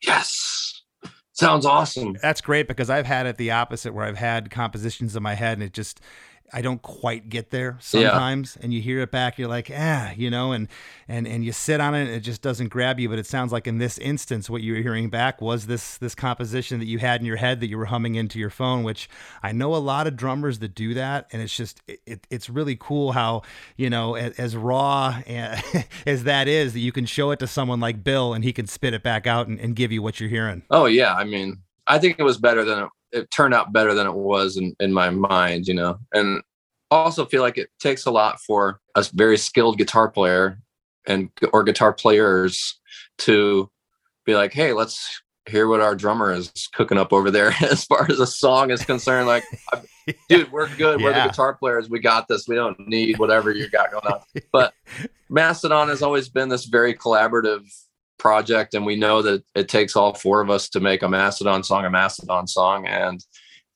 [0.02, 0.82] yes,
[1.32, 2.16] sounds awesome.
[2.22, 5.54] that's great because i've had it the opposite where i've had compositions in my head
[5.54, 6.00] and it just
[6.54, 10.30] I don't quite get there sometimes, and you hear it back, you're like, ah, you
[10.30, 10.68] know, and
[11.08, 13.08] and and you sit on it, and it just doesn't grab you.
[13.08, 16.14] But it sounds like in this instance, what you were hearing back was this this
[16.14, 18.84] composition that you had in your head that you were humming into your phone.
[18.84, 19.10] Which
[19.42, 22.48] I know a lot of drummers that do that, and it's just it, it it's
[22.48, 23.42] really cool how
[23.76, 25.20] you know as, as raw
[26.06, 28.68] as that is that you can show it to someone like Bill, and he can
[28.68, 30.62] spit it back out and, and give you what you're hearing.
[30.70, 33.94] Oh yeah, I mean, I think it was better than it, it turned out better
[33.94, 35.98] than it was in, in my mind, you know.
[36.12, 36.42] And
[36.90, 40.58] I also feel like it takes a lot for a very skilled guitar player
[41.06, 42.78] and or guitar players
[43.18, 43.70] to
[44.26, 48.06] be like, hey, let's hear what our drummer is cooking up over there as far
[48.10, 49.26] as a song is concerned.
[49.26, 49.44] Like,
[50.28, 51.00] dude, we're good.
[51.00, 51.88] We're the guitar players.
[51.88, 52.48] We got this.
[52.48, 54.20] We don't need whatever you got going on.
[54.52, 54.74] But
[55.28, 57.62] Mastodon has always been this very collaborative
[58.18, 61.62] project, and we know that it takes all four of us to make a Mastodon
[61.62, 63.24] song a Mastodon song, and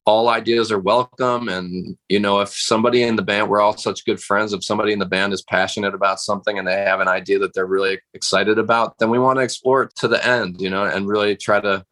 [0.06, 1.48] all ideas are welcome.
[1.48, 4.52] And you know, if somebody in the band, we're all such good friends.
[4.52, 7.52] If somebody in the band is passionate about something and they have an idea that
[7.52, 10.84] they're really excited about, then we want to explore it to the end, you know,
[10.84, 11.84] and really try to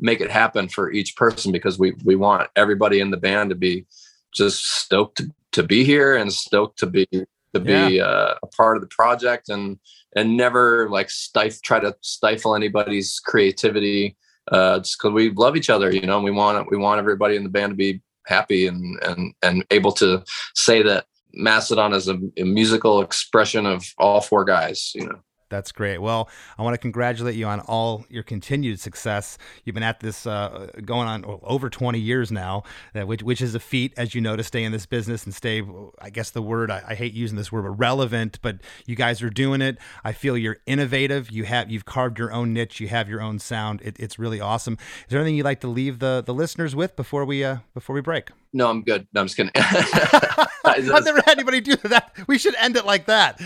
[0.00, 3.56] make it happen for each person because we we want everybody in the band to
[3.56, 3.86] be
[4.32, 7.06] just stoked to, to be here and stoked to be
[7.54, 9.78] to be uh, a part of the project and
[10.16, 14.16] and never like stifle try to stifle anybody's creativity
[14.52, 17.36] uh just because we love each other you know and we want we want everybody
[17.36, 20.22] in the band to be happy and and and able to
[20.54, 25.20] say that Mastodon is a, a musical expression of all four guys you know
[25.50, 25.98] That's great.
[25.98, 29.36] Well, I want to congratulate you on all your continued success.
[29.64, 32.62] You've been at this uh, going on well, over 20 years now,
[32.94, 35.62] which which is a feat, as you know, to stay in this business and stay.
[36.00, 38.38] I guess the word I, I hate using this word, but relevant.
[38.40, 39.76] But you guys are doing it.
[40.04, 41.30] I feel you're innovative.
[41.30, 42.80] You have you've carved your own niche.
[42.80, 43.82] You have your own sound.
[43.82, 44.74] It, it's really awesome.
[44.74, 47.94] Is there anything you'd like to leave the the listeners with before we uh, before
[47.94, 48.30] we break?
[48.52, 49.52] no i'm good no i'm just kidding
[50.70, 52.12] I've never had anybody do that.
[52.26, 53.40] We should end it like that.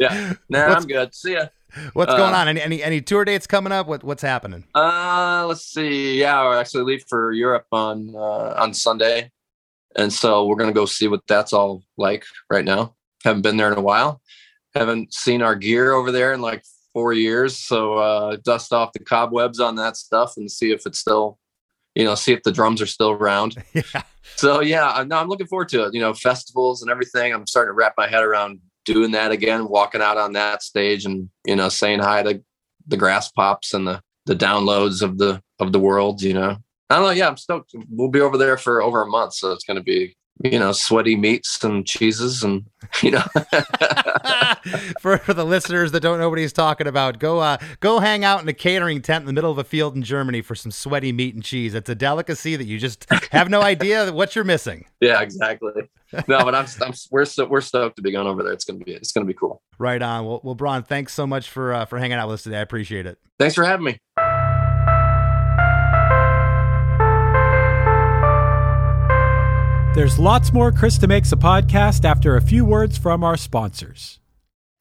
[0.00, 1.46] yeah nah What's- i'm good see ya
[1.94, 2.48] What's Uh, going on?
[2.48, 3.86] Any, any any tour dates coming up?
[3.86, 4.64] What what's happening?
[4.74, 6.20] Uh, let's see.
[6.20, 9.30] Yeah, I actually leave for Europe on uh, on Sunday,
[9.96, 12.94] and so we're gonna go see what that's all like right now.
[13.24, 14.20] Haven't been there in a while.
[14.74, 16.62] Haven't seen our gear over there in like
[16.92, 17.56] four years.
[17.56, 21.38] So uh, dust off the cobwebs on that stuff and see if it's still,
[21.94, 23.62] you know, see if the drums are still around.
[23.72, 24.02] yeah.
[24.36, 25.94] So yeah, I'm, no, I'm looking forward to it.
[25.94, 27.32] You know, festivals and everything.
[27.32, 31.04] I'm starting to wrap my head around doing that again, walking out on that stage
[31.04, 32.42] and you know saying hi to
[32.86, 36.22] the Graspops and the the downloads of the of the world.
[36.22, 36.56] You know,
[36.90, 37.10] I don't know.
[37.10, 37.74] Yeah, I'm stoked.
[37.90, 40.72] We'll be over there for over a month, so it's going to be you know
[40.72, 42.64] sweaty meats and cheeses and
[43.02, 43.22] you know
[45.00, 48.24] for, for the listeners that don't know what he's talking about, go uh, go hang
[48.24, 50.70] out in a catering tent in the middle of a field in Germany for some
[50.70, 51.74] sweaty meat and cheese.
[51.74, 54.86] It's a delicacy that you just have no idea what you're missing.
[55.00, 55.72] yeah exactly.
[56.28, 58.52] No, but I'm, I'm we're so we're stoked to be going over there.
[58.52, 59.62] It's gonna be it's gonna be cool.
[59.78, 60.26] Right on.
[60.26, 62.58] Well, well Brann, thanks so much for uh, for hanging out with us today.
[62.58, 63.18] I appreciate it.
[63.38, 63.98] Thanks for having me.
[69.94, 74.20] There's lots more Chris DeMakes a Podcast after a few words from our sponsors.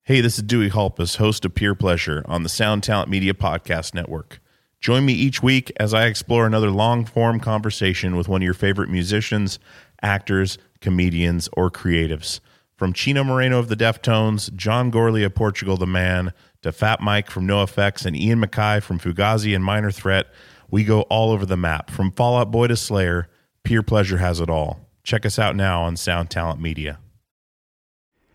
[0.03, 3.93] Hey, this is Dewey Halpus, host of Peer Pleasure on the Sound Talent Media Podcast
[3.93, 4.39] Network.
[4.79, 8.53] Join me each week as I explore another long form conversation with one of your
[8.53, 9.59] favorite musicians,
[10.01, 12.39] actors, comedians, or creatives.
[12.77, 16.31] From Chino Moreno of the Deftones, John Gourley of Portugal the Man,
[16.61, 20.27] to Fat Mike from NoFX and Ian MacKaye from Fugazi and Minor Threat,
[20.69, 21.91] we go all over the map.
[21.91, 23.27] From Fall Out Boy to Slayer,
[23.65, 24.87] Peer Pleasure has it all.
[25.03, 26.99] Check us out now on Sound Talent Media.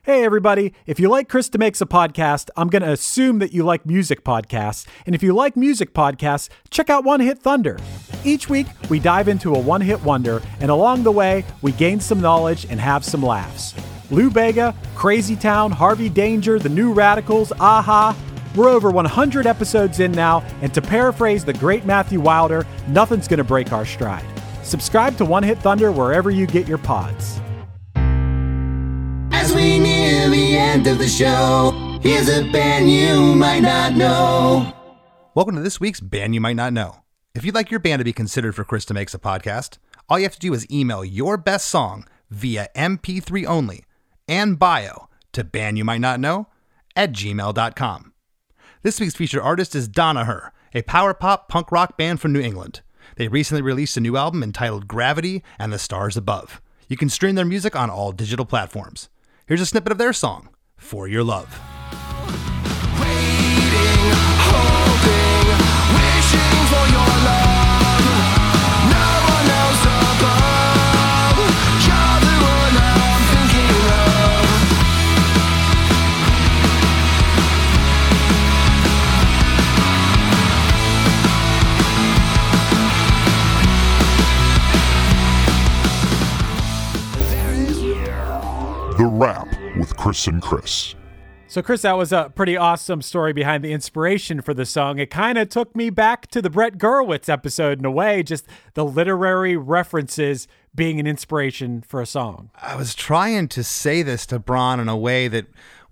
[0.03, 0.73] Hey, everybody.
[0.87, 4.23] If you like Chris DeMakes a Podcast, I'm going to assume that you like music
[4.23, 4.87] podcasts.
[5.05, 7.77] And if you like music podcasts, check out One Hit Thunder.
[8.25, 11.99] Each week, we dive into a one hit wonder, and along the way, we gain
[11.99, 13.75] some knowledge and have some laughs.
[14.13, 18.17] Lou Bega, Crazy Town, Harvey Danger, The New Radicals, Aha.
[18.55, 23.39] We're over 100 episodes in now, and to paraphrase the great Matthew Wilder, nothing's going
[23.39, 24.25] to break our stride.
[24.67, 27.41] Subscribe to One Hit Thunder wherever you get your pods.
[29.31, 34.73] As we near the end of the show, here's a band you might not know.
[35.37, 36.97] Welcome to this week's Band You Might Not Know.
[37.33, 40.25] If you'd like your band to be considered for Chris DeMakes a Podcast, all you
[40.25, 43.85] have to do is email your best song via MP3 only
[44.27, 46.47] and bio to bandyoumightnotknow
[46.97, 48.13] at gmail.com.
[48.83, 52.81] This week's featured artist is Donaher, a power pop punk rock band from New England.
[53.17, 56.61] They recently released a new album entitled Gravity and the Stars Above.
[56.87, 59.09] You can stream their music on all digital platforms.
[59.47, 61.59] Here's a snippet of their song, For Your Love.
[63.01, 64.13] Waiting,
[64.53, 65.49] hoping,
[88.97, 90.95] The Rap with Chris and Chris.
[91.49, 94.99] So, Chris, that was a pretty awesome story behind the inspiration for the song.
[94.99, 98.47] It kind of took me back to the Brett Gurewitz episode in a way, just
[98.73, 102.51] the literary references being an inspiration for a song.
[102.55, 105.47] I was trying to say this to Brann in a way that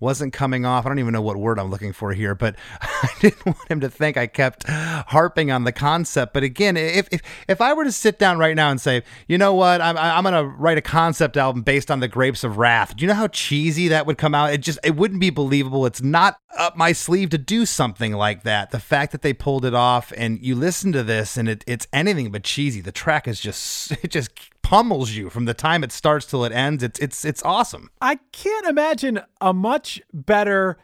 [0.05, 0.85] wasn't coming off.
[0.85, 3.79] I don't even know what word I'm looking for here, but I didn't want him
[3.79, 6.31] to think I kept harping on the concept.
[6.31, 9.39] But again, if if, if I were to sit down right now and say, you
[9.39, 12.95] know what, I'm I'm gonna write a concept album based on the Grapes of Wrath.
[12.95, 14.53] Do you know how cheesy that would come out?
[14.53, 15.87] It just it wouldn't be believable.
[15.87, 18.69] It's not up my sleeve to do something like that.
[18.69, 21.87] The fact that they pulled it off, and you listen to this, and it, it's
[21.91, 22.79] anything but cheesy.
[22.79, 24.29] The track is just it just
[24.65, 26.81] pummels you from the time it starts till it ends.
[26.81, 27.91] It's it's it's awesome.
[28.01, 30.79] I can't imagine a much better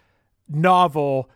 [0.48, 1.32] novel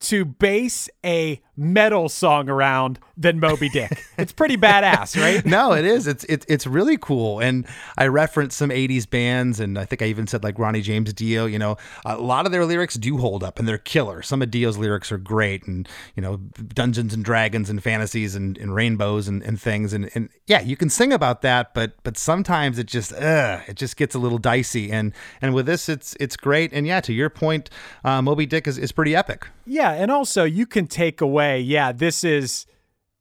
[0.00, 4.04] to base a metal song around than Moby Dick.
[4.16, 5.44] it's pretty badass, right?
[5.46, 6.06] no, it is.
[6.06, 7.40] It's it's it's really cool.
[7.40, 7.66] And
[7.98, 11.46] I referenced some '80s bands, and I think I even said like Ronnie James Dio.
[11.46, 14.22] You know, a lot of their lyrics do hold up, and they're killer.
[14.22, 18.56] Some of Dio's lyrics are great, and you know, Dungeons and Dragons and fantasies and,
[18.58, 19.92] and rainbows and, and things.
[19.92, 23.74] And and yeah, you can sing about that, but but sometimes it just uh, it
[23.74, 24.92] just gets a little dicey.
[24.92, 26.72] And and with this, it's it's great.
[26.72, 27.68] And yeah, to your point,
[28.04, 29.48] uh, Moby Dick is is pretty epic.
[29.68, 32.66] Yeah, and also you can take away, yeah, this is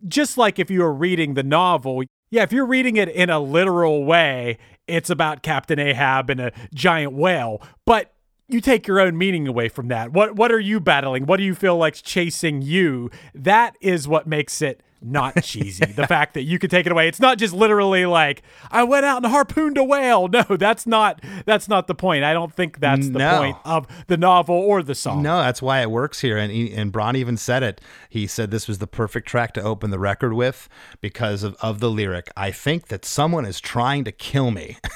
[0.07, 2.03] just like if you were reading the novel.
[2.29, 4.57] Yeah, if you're reading it in a literal way,
[4.87, 7.61] it's about Captain Ahab and a giant whale.
[7.85, 8.13] But
[8.49, 10.11] you take your own meaning away from that.
[10.11, 11.25] What what are you battling?
[11.25, 13.09] What do you feel like's chasing you?
[13.33, 15.85] That is what makes it not cheesy.
[15.85, 17.07] the fact that you could take it away.
[17.07, 18.41] It's not just literally like
[18.71, 20.27] I went out and harpooned a whale.
[20.37, 22.23] No, that's not that's not the point.
[22.23, 23.37] I don't think that's the No.
[23.39, 25.21] point of the novel or the song.
[25.23, 26.37] No, that's why it works here.
[26.37, 27.81] And he, and Brann even said it.
[28.09, 30.67] He said this was the perfect track to open the record with
[31.01, 32.29] because of, of the lyric.
[32.35, 34.77] I think that someone is trying to kill me.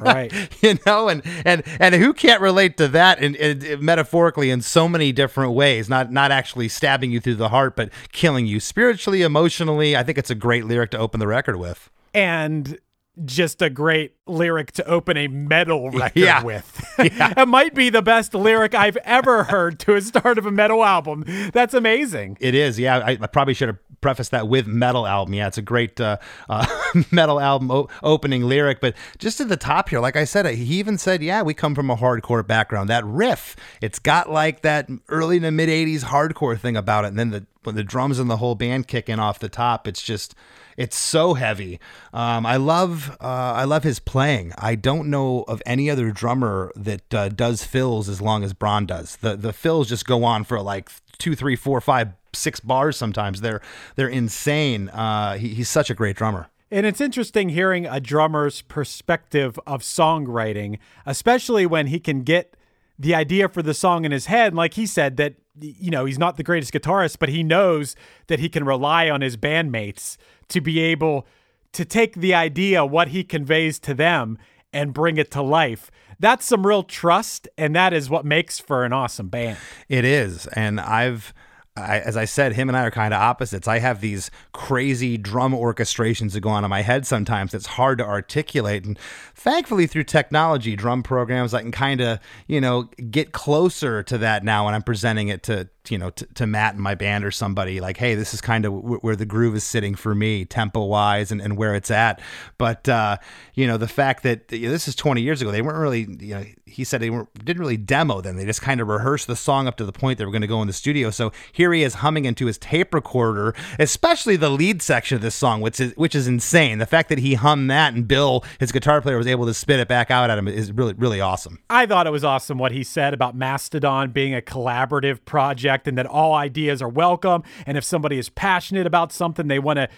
[0.00, 0.32] Right.
[0.62, 4.88] you know, and and and who can't relate to that in, in, metaphorically in so
[4.88, 5.88] many different ways?
[5.88, 9.96] Not not actually stabbing you through the heart, but killing you spiritually, emotionally.
[9.96, 11.90] I think it's a great lyric to open the record with.
[12.14, 12.78] and
[13.24, 16.42] just a great lyric to open a metal record Yeah.
[16.42, 16.94] with.
[16.98, 20.82] it might be the best lyric I've ever heard to a start of a metal
[20.82, 21.24] album.
[21.52, 22.38] That's amazing.
[22.40, 22.98] It is, yeah.
[22.98, 25.34] I, I probably should have prefaced that with metal album.
[25.34, 26.66] Yeah, it's a great uh, uh,
[27.10, 28.80] metal album o- opening lyric.
[28.80, 31.74] But just at the top here, like I said, he even said, "Yeah, we come
[31.74, 32.88] from a hardcore background.
[32.88, 37.18] That riff, it's got like that early to mid '80s hardcore thing about it." And
[37.18, 40.34] then the when the drums and the whole band kicking off the top, it's just
[40.76, 41.78] it's so heavy.
[42.12, 44.52] Um, I love uh, I love his playing.
[44.56, 48.86] I don't know of any other drummer that uh, does fills as long as Brann
[48.86, 49.16] does.
[49.16, 52.96] The the fills just go on for like two, three, four, five, six bars.
[52.96, 53.60] Sometimes they're
[53.96, 54.88] they're insane.
[54.90, 56.48] Uh, he, he's such a great drummer.
[56.72, 62.56] And it's interesting hearing a drummer's perspective of songwriting, especially when he can get
[62.96, 64.54] the idea for the song in his head.
[64.54, 67.96] Like he said, that, you know, he's not the greatest guitarist, but he knows
[68.28, 70.16] that he can rely on his bandmates
[70.48, 71.26] to be able
[71.72, 74.38] to take the idea, what he conveys to them,
[74.72, 75.90] and bring it to life.
[76.20, 79.58] That's some real trust, and that is what makes for an awesome band.
[79.88, 81.34] It is, and I've.
[81.76, 83.68] I, as I said, him and I are kind of opposites.
[83.68, 87.98] I have these crazy drum orchestrations that go on in my head sometimes that's hard
[87.98, 88.84] to articulate.
[88.84, 88.98] And
[89.34, 92.18] thankfully, through technology, drum programs, I can kind of,
[92.48, 96.26] you know, get closer to that now when I'm presenting it to, you know, to,
[96.34, 99.16] to Matt and my band or somebody like, hey, this is kind of w- where
[99.16, 102.20] the groove is sitting for me, tempo wise, and, and where it's at.
[102.58, 103.16] But, uh,
[103.54, 106.06] you know, the fact that you know, this is 20 years ago, they weren't really,
[106.20, 108.36] you know, he said they weren't, didn't really demo them.
[108.36, 110.46] They just kind of rehearsed the song up to the point they were going to
[110.46, 111.10] go in the studio.
[111.10, 115.34] So here he is humming into his tape recorder, especially the lead section of this
[115.34, 116.78] song, which is, which is insane.
[116.78, 119.80] The fact that he hummed that and Bill, his guitar player, was able to spit
[119.80, 121.58] it back out at him is really, really awesome.
[121.70, 125.98] I thought it was awesome what he said about Mastodon being a collaborative project and
[125.98, 127.42] that all ideas are welcome.
[127.66, 129.88] And if somebody is passionate about something, they want to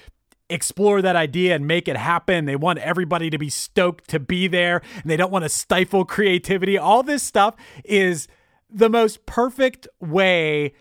[0.48, 2.44] explore that idea and make it happen.
[2.44, 6.04] They want everybody to be stoked to be there and they don't want to stifle
[6.04, 6.76] creativity.
[6.76, 8.28] All this stuff is
[8.70, 10.74] the most perfect way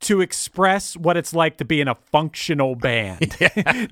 [0.00, 3.20] to express what it's like to be in a functional band.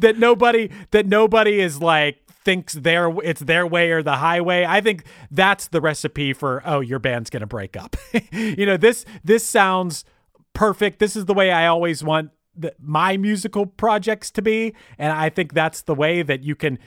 [0.01, 4.65] that nobody that nobody is like thinks their it's their way or the highway.
[4.65, 7.97] I think that's the recipe for oh your band's going to break up.
[8.33, 10.05] you know, this this sounds
[10.57, 10.99] perfect.
[10.99, 15.29] This is the way I always want the, my musical projects to be and I
[15.29, 16.79] think that's the way that you can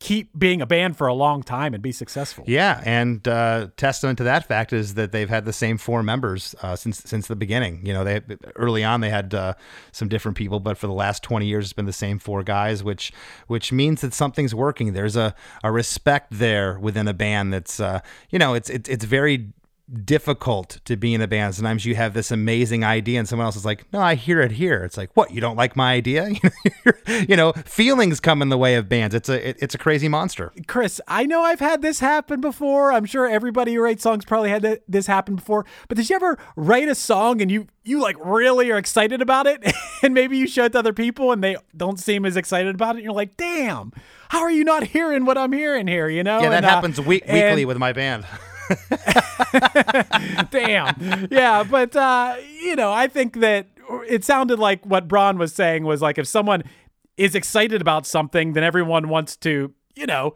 [0.00, 2.44] keep being a band for a long time and be successful.
[2.46, 6.54] Yeah, and uh, testament to that fact is that they've had the same four members
[6.62, 7.84] uh, since since the beginning.
[7.84, 8.20] You know, they
[8.56, 9.54] early on they had uh,
[9.92, 12.84] some different people, but for the last twenty years, it's been the same four guys,
[12.84, 13.12] which
[13.48, 14.92] which means that something's working.
[14.92, 18.00] There's a, a respect there within a band that's uh,
[18.30, 19.52] you know it's it's it's very
[20.04, 21.54] difficult to be in a band.
[21.54, 24.52] Sometimes you have this amazing idea and someone else is like, no, I hear it
[24.52, 24.84] here.
[24.84, 25.30] It's like, what?
[25.32, 26.30] You don't like my idea?
[27.28, 29.14] you know, feelings come in the way of bands.
[29.14, 30.52] It's a, it, it's a crazy monster.
[30.66, 32.92] Chris, I know I've had this happen before.
[32.92, 35.64] I'm sure everybody who writes songs probably had this happen before.
[35.88, 39.46] But did you ever write a song and you you like really are excited about
[39.46, 39.64] it,
[40.02, 42.96] and maybe you show it to other people and they don't seem as excited about
[42.96, 42.98] it?
[42.98, 43.92] And you're like, damn,
[44.28, 46.06] how are you not hearing what I'm hearing here?
[46.08, 46.40] You know?
[46.40, 48.26] Yeah, that And, uh, happens week- weekly and- with my band.
[50.50, 51.28] Damn.
[51.30, 53.66] Yeah, but uh, you know, I think that
[54.08, 56.62] it sounded like what Brann was saying was like if someone
[57.16, 60.34] is excited about something, then everyone wants to, you know,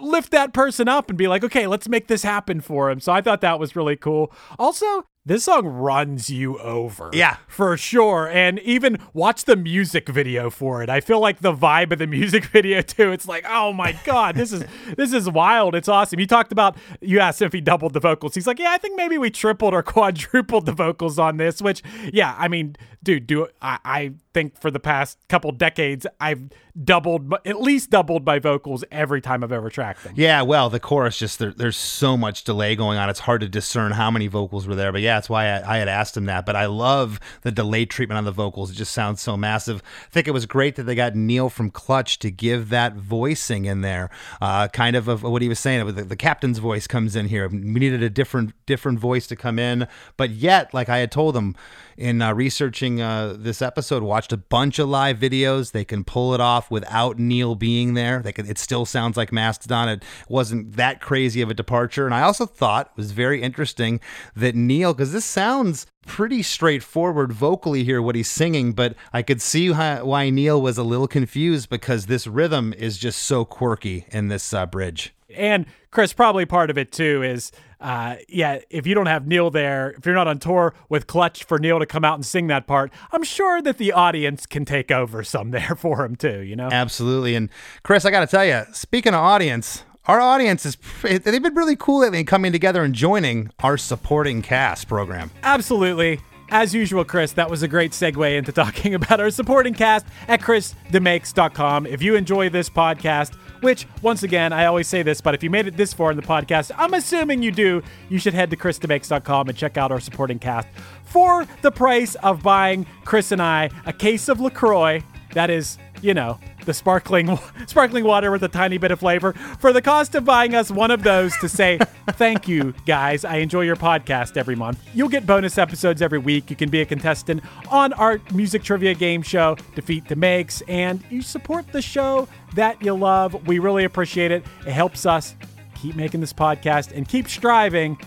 [0.00, 3.00] lift that person up and be like, okay, let's make this happen for him.
[3.00, 4.32] So I thought that was really cool.
[4.58, 7.10] Also, this song runs you over.
[7.12, 7.36] Yeah.
[7.46, 8.26] For sure.
[8.26, 10.88] And even watch the music video for it.
[10.88, 13.12] I feel like the vibe of the music video too.
[13.12, 14.64] It's like, oh my God, this is
[14.96, 15.74] this is wild.
[15.74, 16.20] It's awesome.
[16.20, 18.34] You talked about you asked if he doubled the vocals.
[18.34, 21.82] He's like, Yeah, I think maybe we tripled or quadrupled the vocals on this, which
[22.12, 26.48] yeah, I mean, dude, do I, I think for the past couple decades I've
[26.82, 30.14] doubled at least doubled my vocals every time I've ever tracked them.
[30.16, 33.08] Yeah, well, the chorus just there, there's so much delay going on.
[33.08, 34.92] It's hard to discern how many vocals were there.
[34.92, 36.46] But yeah, that's why I, I had asked him that.
[36.46, 38.70] But I love the delay treatment on the vocals.
[38.70, 39.82] It just sounds so massive.
[40.06, 43.64] I think it was great that they got Neil from Clutch to give that voicing
[43.64, 44.10] in there,
[44.40, 45.86] uh, kind of of what he was saying.
[45.94, 47.48] The, the captain's voice comes in here.
[47.48, 51.36] We needed a different different voice to come in, but yet, like I had told
[51.36, 51.54] him
[52.00, 55.72] in uh, researching uh, this episode, watched a bunch of live videos.
[55.72, 58.20] They can pull it off without Neil being there.
[58.22, 59.88] They can, it still sounds like Mastodon.
[59.88, 62.06] It wasn't that crazy of a departure.
[62.06, 64.00] And I also thought it was very interesting
[64.34, 69.42] that Neil, because this sounds pretty straightforward vocally here, what he's singing, but I could
[69.42, 74.06] see how, why Neil was a little confused because this rhythm is just so quirky
[74.10, 75.12] in this uh, bridge.
[75.36, 79.50] And Chris, probably part of it too is, uh, yeah, if you don't have Neil
[79.50, 82.48] there, if you're not on tour with Clutch for Neil to come out and sing
[82.48, 86.40] that part, I'm sure that the audience can take over some there for him too,
[86.40, 86.68] you know?
[86.70, 87.34] Absolutely.
[87.34, 87.48] And
[87.82, 91.76] Chris, I got to tell you, speaking of audience, our audience is they've been really
[91.76, 95.30] cool lately in coming together and joining our supporting cast program.
[95.42, 96.20] Absolutely.
[96.52, 100.40] As usual, Chris, that was a great segue into talking about our supporting cast at
[100.40, 101.86] chrisdemakes.com.
[101.86, 105.50] If you enjoy this podcast, which, once again, I always say this, but if you
[105.50, 108.56] made it this far in the podcast, I'm assuming you do, you should head to
[108.56, 110.68] chrisdemakes.com and check out our supporting cast
[111.04, 115.02] for the price of buying Chris and I a case of LaCroix.
[115.34, 119.72] That is, you know, the sparkling sparkling water with a tiny bit of flavor for
[119.72, 121.78] the cost of buying us one of those to say
[122.10, 123.24] thank you guys.
[123.24, 124.82] I enjoy your podcast every month.
[124.94, 126.50] You'll get bonus episodes every week.
[126.50, 131.02] You can be a contestant on our music trivia game show defeat the makes and
[131.10, 133.46] you support the show that you love.
[133.46, 134.44] We really appreciate it.
[134.66, 135.34] It helps us
[135.74, 137.98] keep making this podcast and keep striving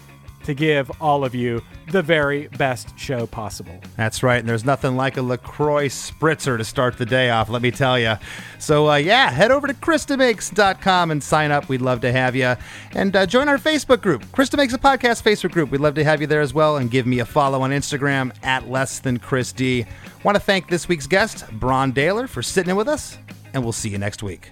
[0.45, 3.79] to give all of you the very best show possible.
[3.97, 4.39] That's right.
[4.39, 7.99] And there's nothing like a LaCroix spritzer to start the day off, let me tell
[7.99, 8.15] you.
[8.59, 11.69] So, uh, yeah, head over to chrisdemakes.com and sign up.
[11.69, 12.55] We'd love to have you.
[12.93, 15.71] And uh, join our Facebook group, Chris DeMakes a Podcast Facebook group.
[15.71, 16.77] We'd love to have you there as well.
[16.77, 19.85] And give me a follow on Instagram at less than Chris D.
[20.23, 23.17] Want to thank this week's guest, Brann Dailor, for sitting in with us.
[23.53, 24.51] And we'll see you next week.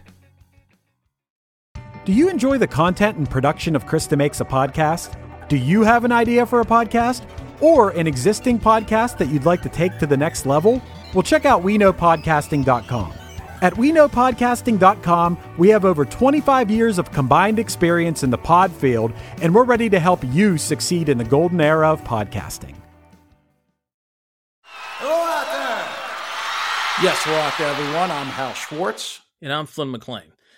[2.04, 5.16] Do you enjoy the content and production of Chris DeMakes a Podcast?
[5.52, 7.26] Do you have an idea for a podcast
[7.60, 10.82] or an existing podcast that you'd like to take to the next level?
[11.14, 13.14] Well, check out WeKnowPodcasting.com.
[13.62, 19.54] At WeKnowPodcasting.com, we have over 25 years of combined experience in the pod field, and
[19.54, 22.76] we're ready to help you succeed in the golden era of podcasting.
[24.64, 27.04] Hello out there.
[27.04, 28.10] Yes, hello out there, everyone.
[28.10, 29.20] I'm Hal Schwartz.
[29.42, 30.32] And I'm Flynn McLean.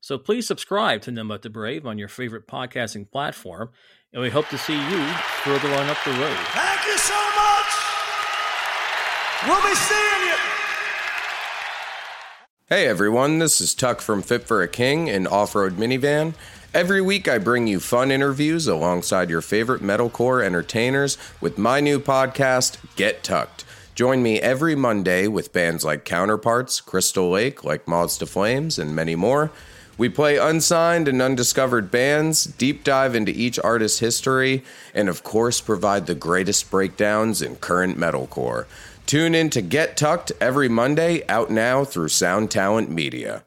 [0.00, 3.70] So please subscribe to None But the Brave on your favorite podcasting platform,
[4.12, 5.06] and we hope to see you
[5.42, 6.36] further on up the road.
[6.52, 7.72] Thank you so much.
[9.46, 10.36] We'll be seeing you.
[12.68, 16.34] Hey everyone, this is Tuck from Fit for a King and Off Road Minivan.
[16.72, 21.98] Every week I bring you fun interviews alongside your favorite metalcore entertainers with my new
[21.98, 23.64] podcast, Get Tucked.
[23.96, 28.94] Join me every Monday with bands like Counterparts, Crystal Lake, like Moths to Flames, and
[28.94, 29.50] many more.
[29.98, 34.62] We play unsigned and undiscovered bands, deep dive into each artist's history,
[34.94, 38.66] and of course, provide the greatest breakdowns in current metalcore.
[39.06, 43.42] Tune in to Get Tucked every Monday, out now through Sound Talent Media.